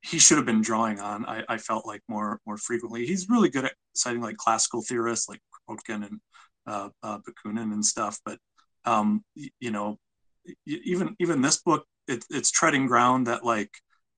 [0.04, 1.26] he should have been drawing on.
[1.26, 3.06] I, I, felt like more more frequently.
[3.06, 5.40] He's really good at citing like classical theorists like
[5.70, 6.20] Kropotkin and
[6.68, 8.20] uh, uh, Bakunin and stuff.
[8.26, 8.38] But
[8.86, 9.98] um, y- you know,
[10.46, 13.72] y- even even this book, it, it's treading ground that like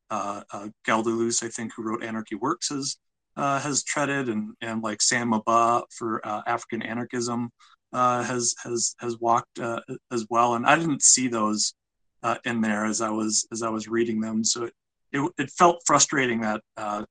[0.09, 2.97] uh, uh, I think, who wrote Anarchy Works, has
[3.38, 7.51] uh, has treaded, and and like Sam Mbah for uh, African anarchism
[7.93, 9.81] uh, has has has walked uh,
[10.11, 10.55] as well.
[10.55, 11.73] And I didn't see those
[12.23, 14.43] uh, in there as I was as I was reading them.
[14.43, 14.73] So it,
[15.16, 17.03] it, it felt frustrating that uh,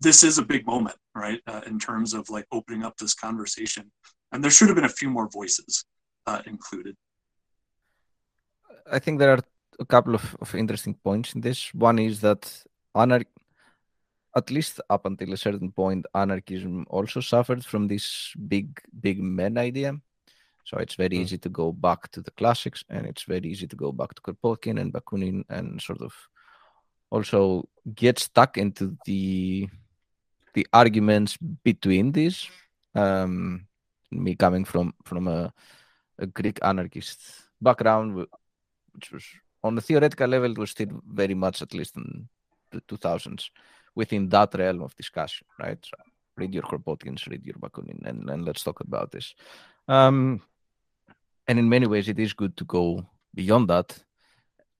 [0.00, 3.84] this is a big moment, right, uh, in terms of like opening up this conversation.
[4.32, 5.84] And there should have been a few more voices
[6.26, 6.94] uh, included.
[8.90, 9.40] I think there are
[9.78, 11.72] a couple of, of interesting points in this.
[11.74, 12.42] One is that
[12.96, 13.26] anar-
[14.34, 19.58] at least up until a certain point, anarchism also suffered from this big, big men
[19.58, 19.94] idea.
[20.64, 21.22] So it's very mm.
[21.22, 24.22] easy to go back to the classics, and it's very easy to go back to
[24.22, 26.12] Kropotkin and Bakunin, and sort of
[27.12, 29.68] also get stuck into the
[30.54, 32.48] the arguments between these.
[32.94, 33.66] Um,
[34.10, 35.52] me coming from from a,
[36.18, 37.20] a Greek anarchist
[37.60, 38.26] background,
[38.94, 39.24] which was
[39.62, 42.28] on the theoretical level, it was still very much, at least in
[42.72, 43.50] the 2000s,
[43.94, 45.78] within that realm of discussion, right?
[45.84, 45.96] So
[46.36, 49.34] read your Kropotkins, read your Bakunin, and, and let's talk about this.
[49.86, 50.42] Um,
[51.46, 53.96] and in many ways, it is good to go beyond that,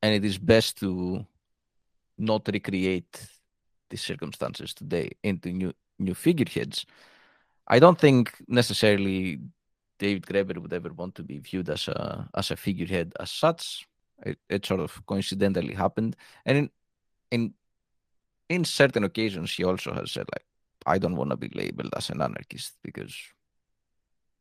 [0.03, 1.24] and it is best to
[2.19, 3.27] not recreate
[3.91, 6.87] these circumstances today into new new figureheads.
[7.69, 9.39] I don't think necessarily
[9.99, 13.87] David Graeber would ever want to be viewed as a as a figurehead as such.
[14.25, 16.71] It, it sort of coincidentally happened, and in
[17.31, 17.55] in
[18.49, 20.47] in certain occasions, he also has said like,
[20.87, 23.15] "I don't want to be labeled as an anarchist because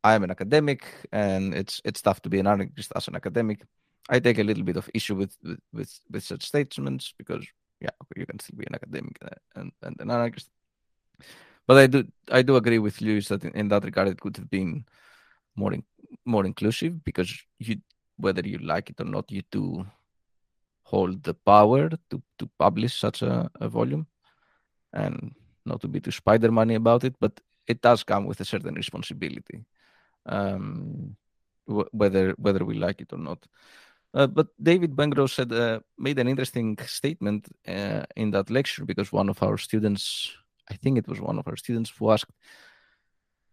[0.04, 3.64] I am an academic, and it's it's tough to be an anarchist as an academic."
[4.10, 7.46] I take a little bit of issue with with with, with such statements because
[7.82, 9.18] yeah, you can still be an academic
[9.56, 10.48] and, and an anarchist.
[11.66, 14.36] But I do I do agree with Lewis that in, in that regard it could
[14.36, 14.84] have been
[15.56, 15.84] more in,
[16.24, 17.76] more inclusive because you
[18.16, 19.86] whether you like it or not, you do
[20.84, 24.06] hold the power to, to publish such a, a volume
[24.92, 28.74] and not to be too Spider-Man-y about it, but it does come with a certain
[28.74, 29.64] responsibility,
[30.26, 31.16] um,
[31.66, 33.46] whether whether we like it or not.
[34.14, 39.10] Uh, but David Wengrow said uh, made an interesting statement uh, in that lecture because
[39.10, 40.32] one of our students,
[40.70, 42.30] I think it was one of our students, who asked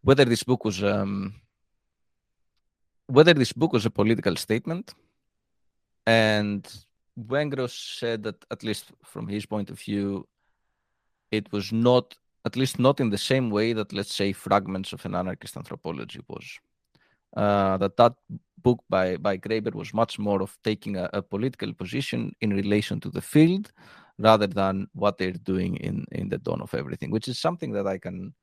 [0.01, 1.35] whether this book was um,
[3.07, 4.93] whether this book was a political statement,
[6.05, 6.67] and
[7.17, 10.27] Wengrow said that at least from his point of view,
[11.31, 15.05] it was not, at least not in the same way that let's say fragments of
[15.05, 16.45] an anarchist anthropology was.
[17.35, 18.13] Uh, that that
[18.61, 22.99] book by by Graeber was much more of taking a, a, political position in relation
[22.99, 23.71] to the field
[24.17, 27.87] rather than what they're doing in in the dawn of everything, which is something that
[27.87, 28.33] I can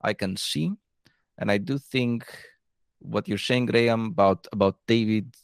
[0.00, 0.72] I can see,
[1.38, 2.24] and I do think
[3.00, 5.34] what you're saying, Graham, about about David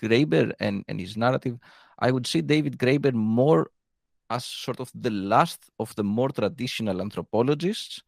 [0.00, 1.58] Graeber and and his narrative.
[1.98, 3.70] I would see David Graeber more
[4.28, 8.02] as sort of the last of the more traditional anthropologists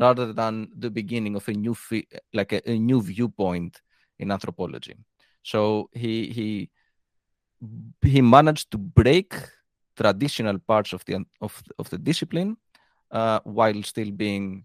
[0.00, 3.80] rather than the beginning of a new fi- like a, a, new viewpoint
[4.18, 4.96] in anthropology
[5.42, 6.70] so he he
[8.02, 9.34] he managed to break
[9.96, 12.56] traditional parts of the of, of the discipline
[13.10, 14.64] uh, while still being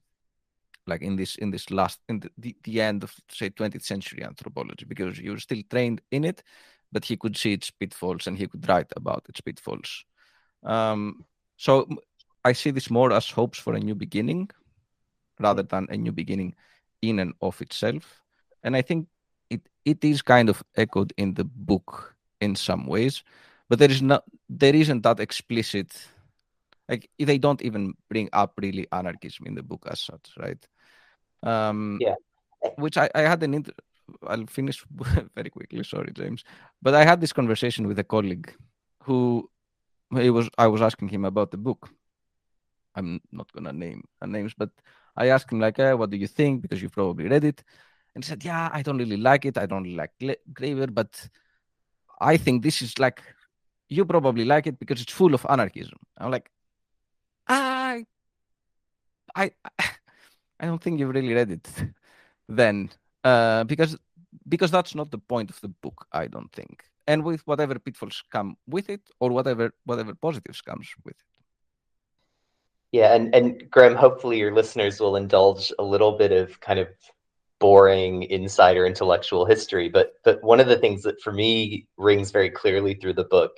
[0.88, 4.86] like in this in this last in the, the, end of say 20th century anthropology
[4.86, 6.43] because you're still trained in it
[6.91, 10.05] but he could see its pitfalls and he could write about its pitfalls.
[10.63, 11.25] Um,
[11.57, 11.88] so
[12.45, 14.49] I see this more as hopes for a new beginning
[15.39, 16.55] rather than a new beginning
[17.01, 18.21] in and of itself.
[18.63, 19.07] And I think
[19.49, 23.23] it, it is kind of echoed in the book in some ways,
[23.69, 26.07] but there is not there isn't that explicit
[26.89, 30.67] like they don't even bring up really anarchism in the book as such, right?
[31.43, 32.15] Um, yeah.
[32.77, 33.73] Which I, I had an inter-
[34.27, 34.83] I'll finish
[35.36, 35.83] very quickly.
[35.83, 36.43] Sorry, James,
[36.81, 38.53] but I had this conversation with a colleague
[39.03, 39.49] who
[40.15, 40.49] he was.
[40.57, 41.89] I was asking him about the book.
[42.95, 44.69] I'm not gonna name names, but
[45.16, 47.63] I asked him like, eh, "What do you think?" Because you've probably read it,
[48.13, 49.57] and he said, "Yeah, I don't really like it.
[49.57, 50.13] I don't really like
[50.53, 51.30] Graeber, but
[52.20, 53.22] I think this is like
[53.89, 56.49] you probably like it because it's full of anarchism." I'm like,
[57.47, 58.05] I,
[59.36, 59.51] I,
[60.59, 61.68] I don't think you've really read it.
[62.49, 62.89] then
[63.24, 63.97] uh, because
[64.47, 66.84] because that's not the point of the book, I don't think.
[67.07, 71.34] And with whatever pitfalls come with it, or whatever whatever positives comes with it.
[72.95, 76.87] Yeah, and and Graham, hopefully your listeners will indulge a little bit of kind of
[77.59, 82.49] boring insider intellectual history, but but one of the things that for me rings very
[82.49, 83.51] clearly through the book,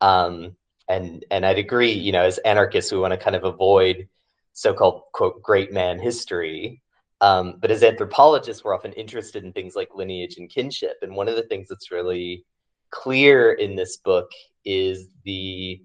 [0.00, 0.56] um,
[0.88, 4.08] and and I'd agree, you know, as anarchists, we want to kind of avoid
[4.52, 6.82] so-called quote great man history
[7.22, 10.96] um, but as anthropologists, we're often interested in things like lineage and kinship.
[11.02, 12.44] And one of the things that's really
[12.90, 14.28] clear in this book
[14.64, 15.82] is the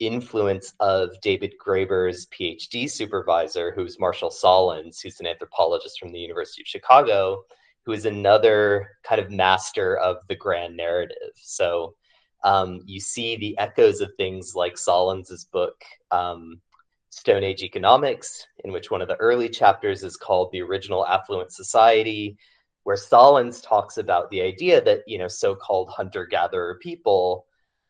[0.00, 6.62] influence of David Graeber's PhD supervisor, who's Marshall Sahlins, who's an anthropologist from the University
[6.62, 7.44] of Chicago,
[7.84, 11.32] who is another kind of master of the grand narrative.
[11.36, 11.94] So
[12.44, 16.60] um, you see the echoes of things like Sahlins's book, um,
[17.10, 21.52] Stone Age Economics, in which one of the early chapters is called The Original Affluent
[21.52, 22.38] Society,
[22.84, 27.46] where Sahlins talks about the idea that, you know, so-called hunter-gatherer people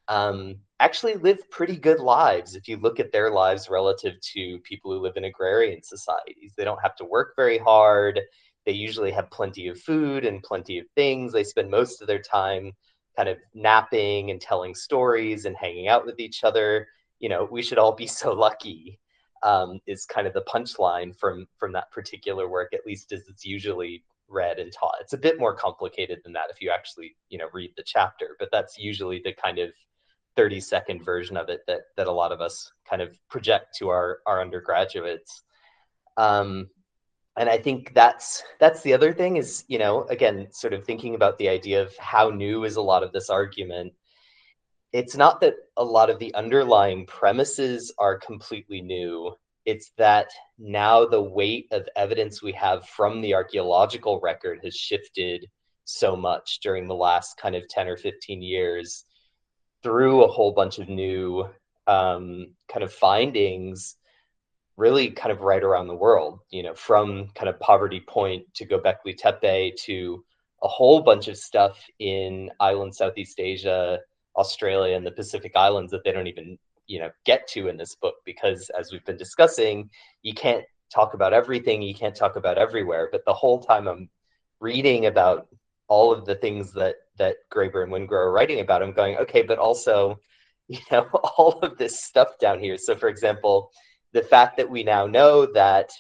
[0.09, 4.91] um, actually live pretty good lives if you look at their lives relative to people
[4.91, 6.53] who live in agrarian societies.
[6.57, 8.19] They don't have to work very hard.
[8.65, 11.33] They usually have plenty of food and plenty of things.
[11.33, 12.73] They spend most of their time
[13.15, 16.89] kind of napping and telling stories and hanging out with each other.
[17.19, 18.99] You know, we should all be so lucky.
[19.43, 23.43] Um, is kind of the punchline from from that particular work, at least as it's
[23.43, 24.97] usually read and taught.
[25.01, 28.37] It's a bit more complicated than that if you actually, you know, read the chapter,
[28.39, 29.71] but that's usually the kind of
[30.37, 33.89] 30 second version of it that that a lot of us kind of project to
[33.89, 35.43] our our undergraduates.
[36.17, 36.69] Um,
[37.37, 41.15] and I think that's that's the other thing is, you know, again, sort of thinking
[41.15, 43.93] about the idea of how new is a lot of this argument.
[44.93, 50.29] It's not that a lot of the underlying premises are completely new it's that
[50.59, 55.47] now the weight of evidence we have from the archaeological record has shifted
[55.85, 59.05] so much during the last kind of 10 or 15 years
[59.83, 61.49] through a whole bunch of new
[61.87, 63.97] um, kind of findings
[64.77, 68.67] really kind of right around the world you know from kind of poverty point to
[68.67, 70.25] gobekli tepe to
[70.63, 73.99] a whole bunch of stuff in island southeast asia
[74.37, 76.57] australia and the pacific islands that they don't even
[76.87, 79.91] you know get to in this book because as we've been discussing
[80.23, 83.09] you can't talk about everything you can't talk about everywhere.
[83.11, 84.11] But the whole time i'm
[84.61, 85.49] reading about
[85.89, 89.43] all of the things that that graeber and Wengrow are writing about i'm going okay
[89.43, 90.19] but also
[90.69, 91.07] you know
[91.37, 93.71] all of this stuff down here so for example
[94.13, 95.91] the fact that we now know that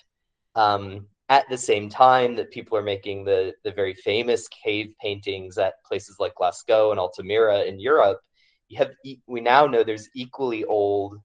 [0.54, 5.58] um, at the same time that people are making the the very famous cave paintings
[5.58, 8.20] at places like Lascaux and Altamira in Europe,
[8.68, 8.90] you have
[9.26, 11.16] we now know there's equally old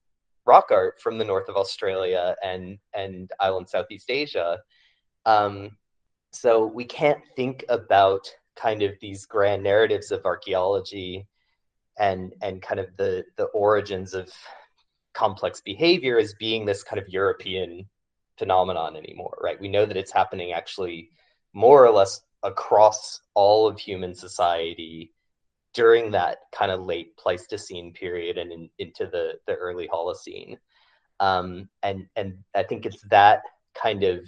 [0.46, 4.58] rock art from the north of Australia and and island Southeast Asia.
[5.26, 5.76] Um,
[6.32, 11.26] so we can't think about kind of these grand narratives of archaeology
[11.98, 14.30] and and kind of the the origins of
[15.14, 17.88] complex behavior as being this kind of European
[18.38, 19.60] phenomenon anymore, right?
[19.60, 21.10] We know that it's happening actually
[21.54, 25.12] more or less across all of human society
[25.72, 30.56] during that kind of late Pleistocene period and in, into the, the early Holocene.
[31.18, 33.42] Um, and and I think it's that
[33.74, 34.20] kind of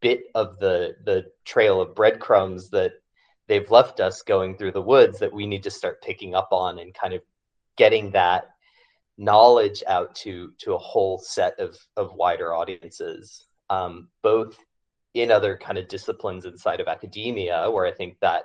[0.00, 2.92] bit of the the trail of breadcrumbs that
[3.52, 6.78] they've left us going through the woods that we need to start picking up on
[6.78, 7.22] and kind of
[7.76, 8.44] getting that
[9.18, 14.56] knowledge out to to a whole set of of wider audiences um, both
[15.14, 18.44] in other kind of disciplines inside of academia where i think that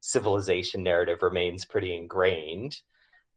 [0.00, 2.76] civilization narrative remains pretty ingrained,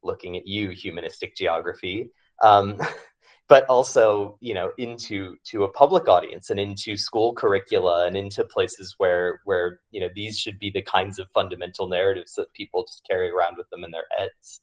[0.03, 2.09] looking at you, humanistic geography.
[2.43, 2.79] Um,
[3.51, 8.45] but also, you know, into to a public audience and into school curricula and into
[8.45, 12.85] places where where you know these should be the kinds of fundamental narratives that people
[12.85, 14.61] just carry around with them in their heads.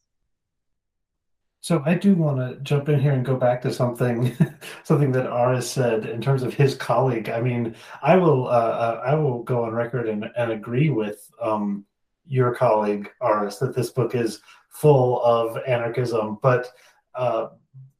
[1.60, 4.34] So I do want to jump in here and go back to something,
[4.84, 7.28] something that Aris said in terms of his colleague.
[7.28, 11.30] I mean, I will, uh, uh, I will go on record and, and agree with
[11.42, 11.84] um,
[12.26, 16.70] your colleague Aris that this book is full of anarchism, but
[17.14, 17.48] uh,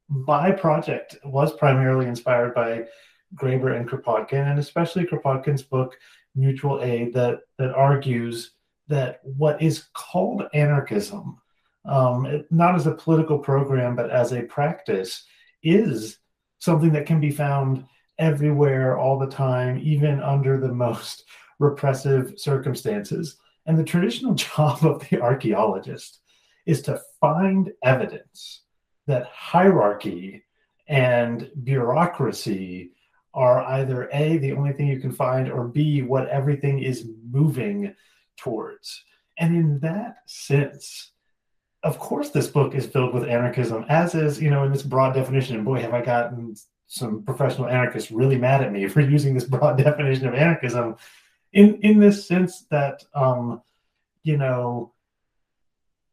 [0.08, 2.86] my project was primarily inspired by
[3.34, 5.96] Graeber and Kropotkin, and especially Kropotkin's book
[6.34, 8.52] Mutual Aid, that that argues
[8.88, 11.38] that what is called anarchism,
[11.84, 15.24] um, it, not as a political program but as a practice,
[15.62, 16.18] is
[16.58, 17.84] something that can be found
[18.18, 21.24] everywhere all the time, even under the most
[21.58, 23.36] repressive circumstances.
[23.66, 26.20] And the traditional job of the archaeologist
[26.66, 28.62] is to find evidence
[29.08, 30.44] that hierarchy
[30.86, 32.92] and bureaucracy
[33.34, 37.94] are either A, the only thing you can find, or B, what everything is moving
[38.36, 39.04] towards.
[39.38, 41.12] And in that sense,
[41.82, 45.14] of course, this book is filled with anarchism, as is, you know, in this broad
[45.14, 45.56] definition.
[45.56, 46.56] And boy, have I gotten
[46.86, 50.96] some professional anarchists really mad at me for using this broad definition of anarchism
[51.52, 53.62] in in this sense that um,
[54.22, 54.92] you know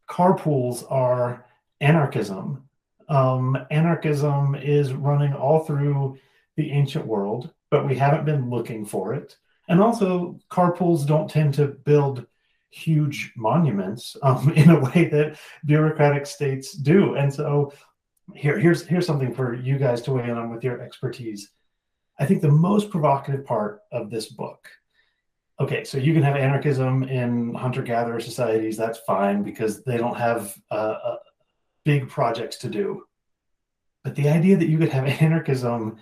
[0.09, 1.45] carpools are
[1.81, 2.64] anarchism.
[3.09, 6.17] Um, anarchism is running all through
[6.55, 9.37] the ancient world, but we haven't been looking for it.
[9.67, 12.25] And also, carpools don't tend to build
[12.69, 17.15] huge monuments um, in a way that bureaucratic states do.
[17.15, 17.73] And so,
[18.33, 21.51] here, here's here's something for you guys to weigh in on with your expertise.
[22.17, 24.69] I think the most provocative part of this book
[25.59, 28.77] okay, so you can have anarchism in hunter gatherer societies.
[28.77, 31.15] That's fine because they don't have uh,
[31.85, 33.05] big projects to do.
[34.03, 35.97] But the idea that you could have anarchism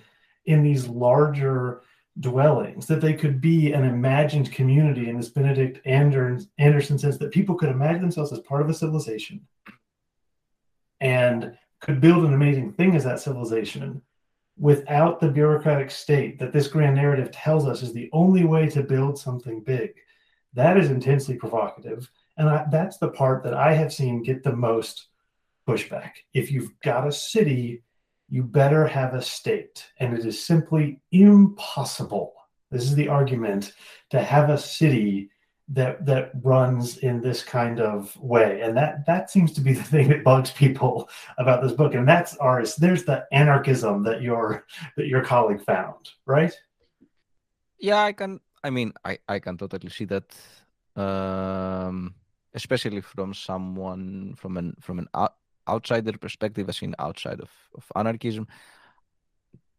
[0.45, 1.84] in these larger
[2.19, 7.55] dwellings, that they could be an imagined community in this Benedict Anderson sense that people
[7.55, 9.41] could imagine themselves as part of a civilization
[11.01, 14.01] and could build an amazing thing as that civilization
[14.57, 18.84] without the bureaucratic state that this grand narrative tells us is the only way to
[18.84, 19.93] build something big.
[20.53, 22.09] That is intensely provocative.
[22.38, 25.07] And I, that's the part that I have seen get the most
[25.68, 26.11] pushback.
[26.34, 27.84] If you've got a city
[28.34, 29.86] you better have a state.
[29.99, 32.34] And it is simply impossible.
[32.72, 33.74] This is the argument
[34.09, 35.30] to have a city
[35.70, 39.84] that that runs in this kind of way and that that seems to be the
[39.93, 41.07] thing that bugs people
[41.38, 44.66] about this book and that's Aris there's the anarchism that your
[44.97, 46.51] that your colleague found right
[47.80, 50.36] yeah i can i mean i i can totally see that
[50.97, 52.14] um
[52.53, 55.07] especially from someone from an from an
[55.68, 58.47] outsider perspective, as in outside of, of anarchism.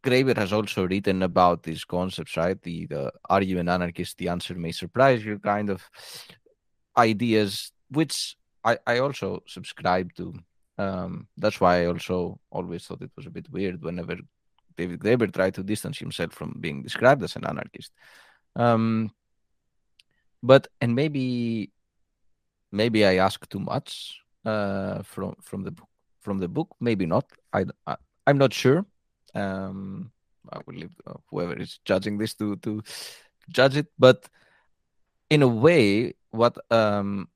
[0.03, 2.61] Graeber has also written about these concepts, right?
[2.61, 4.17] The, the are you an anarchist?
[4.17, 5.89] The answer may surprise you kind of
[6.95, 10.33] ideas, which I, I also subscribe to.
[10.77, 14.17] Um, that's why I also always thought it was a bit weird whenever
[14.77, 17.91] David Graeber tried to distance himself from being described as an anarchist.
[18.55, 19.11] Um,
[20.43, 21.71] but and maybe
[22.71, 25.89] maybe I ask too much uh, from from the book
[26.21, 26.75] from the book.
[26.79, 27.25] Maybe not.
[27.53, 28.85] I, I am not sure.
[29.33, 30.11] Um,
[30.51, 32.83] I will leave uh, whoever is judging this to to
[33.49, 33.87] judge it.
[33.97, 34.29] But
[35.29, 37.29] in a way, what um,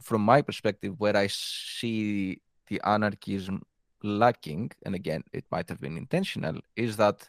[0.00, 3.62] from my perspective, where I see the anarchism
[4.02, 7.28] lacking, and again, it might have been intentional, is that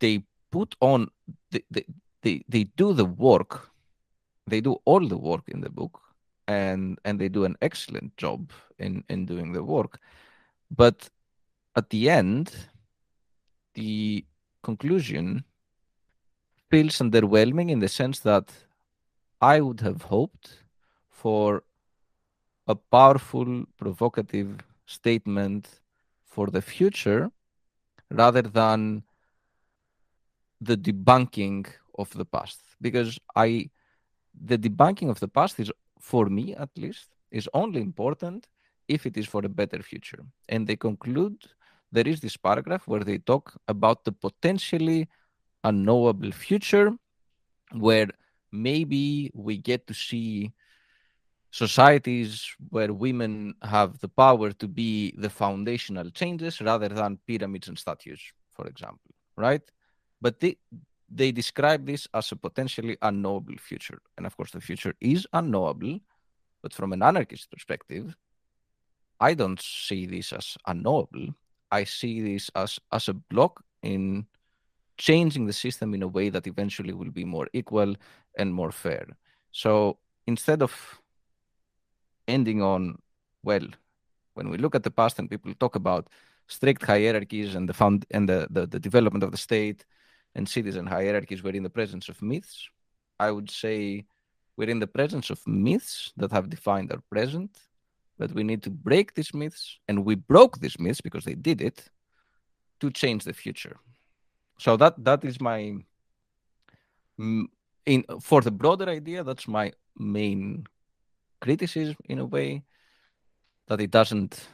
[0.00, 1.08] they put on
[1.50, 1.84] they, they,
[2.22, 3.70] they, they do the work
[4.46, 6.00] they do all the work in the book
[6.48, 10.00] and and they do an excellent job in in doing the work.
[10.70, 11.08] But
[11.76, 12.50] at the end
[13.74, 14.24] the
[14.62, 15.44] conclusion
[16.70, 18.46] feels underwhelming in the sense that
[19.40, 20.64] i would have hoped
[21.08, 21.62] for
[22.66, 24.50] a powerful provocative
[24.86, 25.80] statement
[26.26, 27.30] for the future
[28.10, 29.02] rather than
[30.60, 31.66] the debunking
[31.98, 32.60] of the past.
[32.80, 33.70] Because i
[34.50, 35.70] the debunking of the past is
[36.00, 38.46] for me at least, is only important
[38.88, 40.24] if it is for a better future.
[40.48, 41.36] And they conclude
[41.92, 45.08] there is this paragraph where they talk about the potentially
[45.64, 46.92] unknowable future
[47.72, 48.08] where
[48.52, 50.52] maybe we get to see
[51.50, 57.78] societies where women have the power to be the foundational changes rather than pyramids and
[57.78, 58.20] statues,
[58.52, 59.62] for example, right?
[60.20, 60.56] But they,
[61.10, 64.00] they describe this as a potentially unknowable future.
[64.16, 66.00] And of course, the future is unknowable,
[66.62, 68.16] but from an anarchist perspective,
[69.20, 71.28] I don't see this as unknowable.
[71.70, 74.26] I see this as, as a block in
[74.96, 77.94] changing the system in a way that eventually will be more equal
[78.36, 79.06] and more fair.
[79.52, 81.00] So instead of
[82.26, 82.98] ending on,
[83.42, 83.66] well,
[84.34, 86.08] when we look at the past and people talk about
[86.48, 89.84] strict hierarchies and the found and the, the, the development of the state
[90.38, 92.68] and citizen hierarchies were in the presence of myths,
[93.18, 94.06] I would say
[94.56, 97.50] we're in the presence of myths that have defined our present,
[98.18, 101.60] but we need to break these myths, and we broke these myths because they did
[101.60, 101.90] it
[102.80, 103.76] to change the future.
[104.60, 105.60] So that that is my
[107.18, 107.44] mm,
[107.84, 109.24] in for the broader idea.
[109.24, 110.66] That's my main
[111.40, 112.62] criticism in a way
[113.66, 114.48] that it doesn't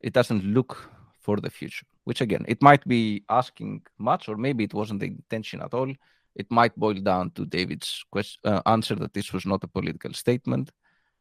[0.00, 4.64] it doesn't look for the future which again it might be asking much or maybe
[4.64, 5.92] it wasn't the intention at all
[6.34, 10.12] it might boil down to david's question, uh, answer that this was not a political
[10.12, 10.70] statement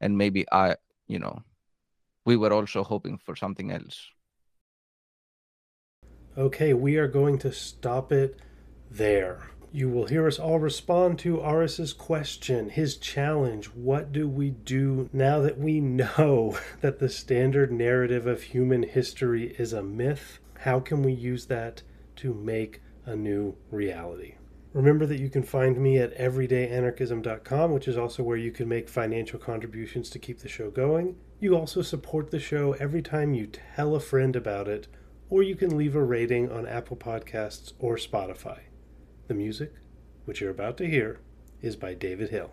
[0.02, 0.76] and maybe i
[1.08, 1.42] you know
[2.26, 4.08] we were also hoping for something else
[6.38, 8.40] okay we are going to stop it
[8.90, 13.68] there you will hear us all respond to Aris's question, his challenge.
[13.68, 19.56] What do we do now that we know that the standard narrative of human history
[19.60, 20.40] is a myth?
[20.64, 21.84] How can we use that
[22.18, 24.36] to make a new reality?
[24.74, 28.90] Remember that you can find me at everydayanarchism.com, which is also where you can make
[28.90, 31.16] financial contributions to keep the show going.
[31.40, 34.90] You also support the show every time you tell a friend about it,
[35.30, 38.60] or you can leave a rating on Apple Podcasts or Spotify.
[39.30, 39.72] The music,
[40.26, 41.22] which you're about to hear,
[41.62, 42.52] is by David Hill.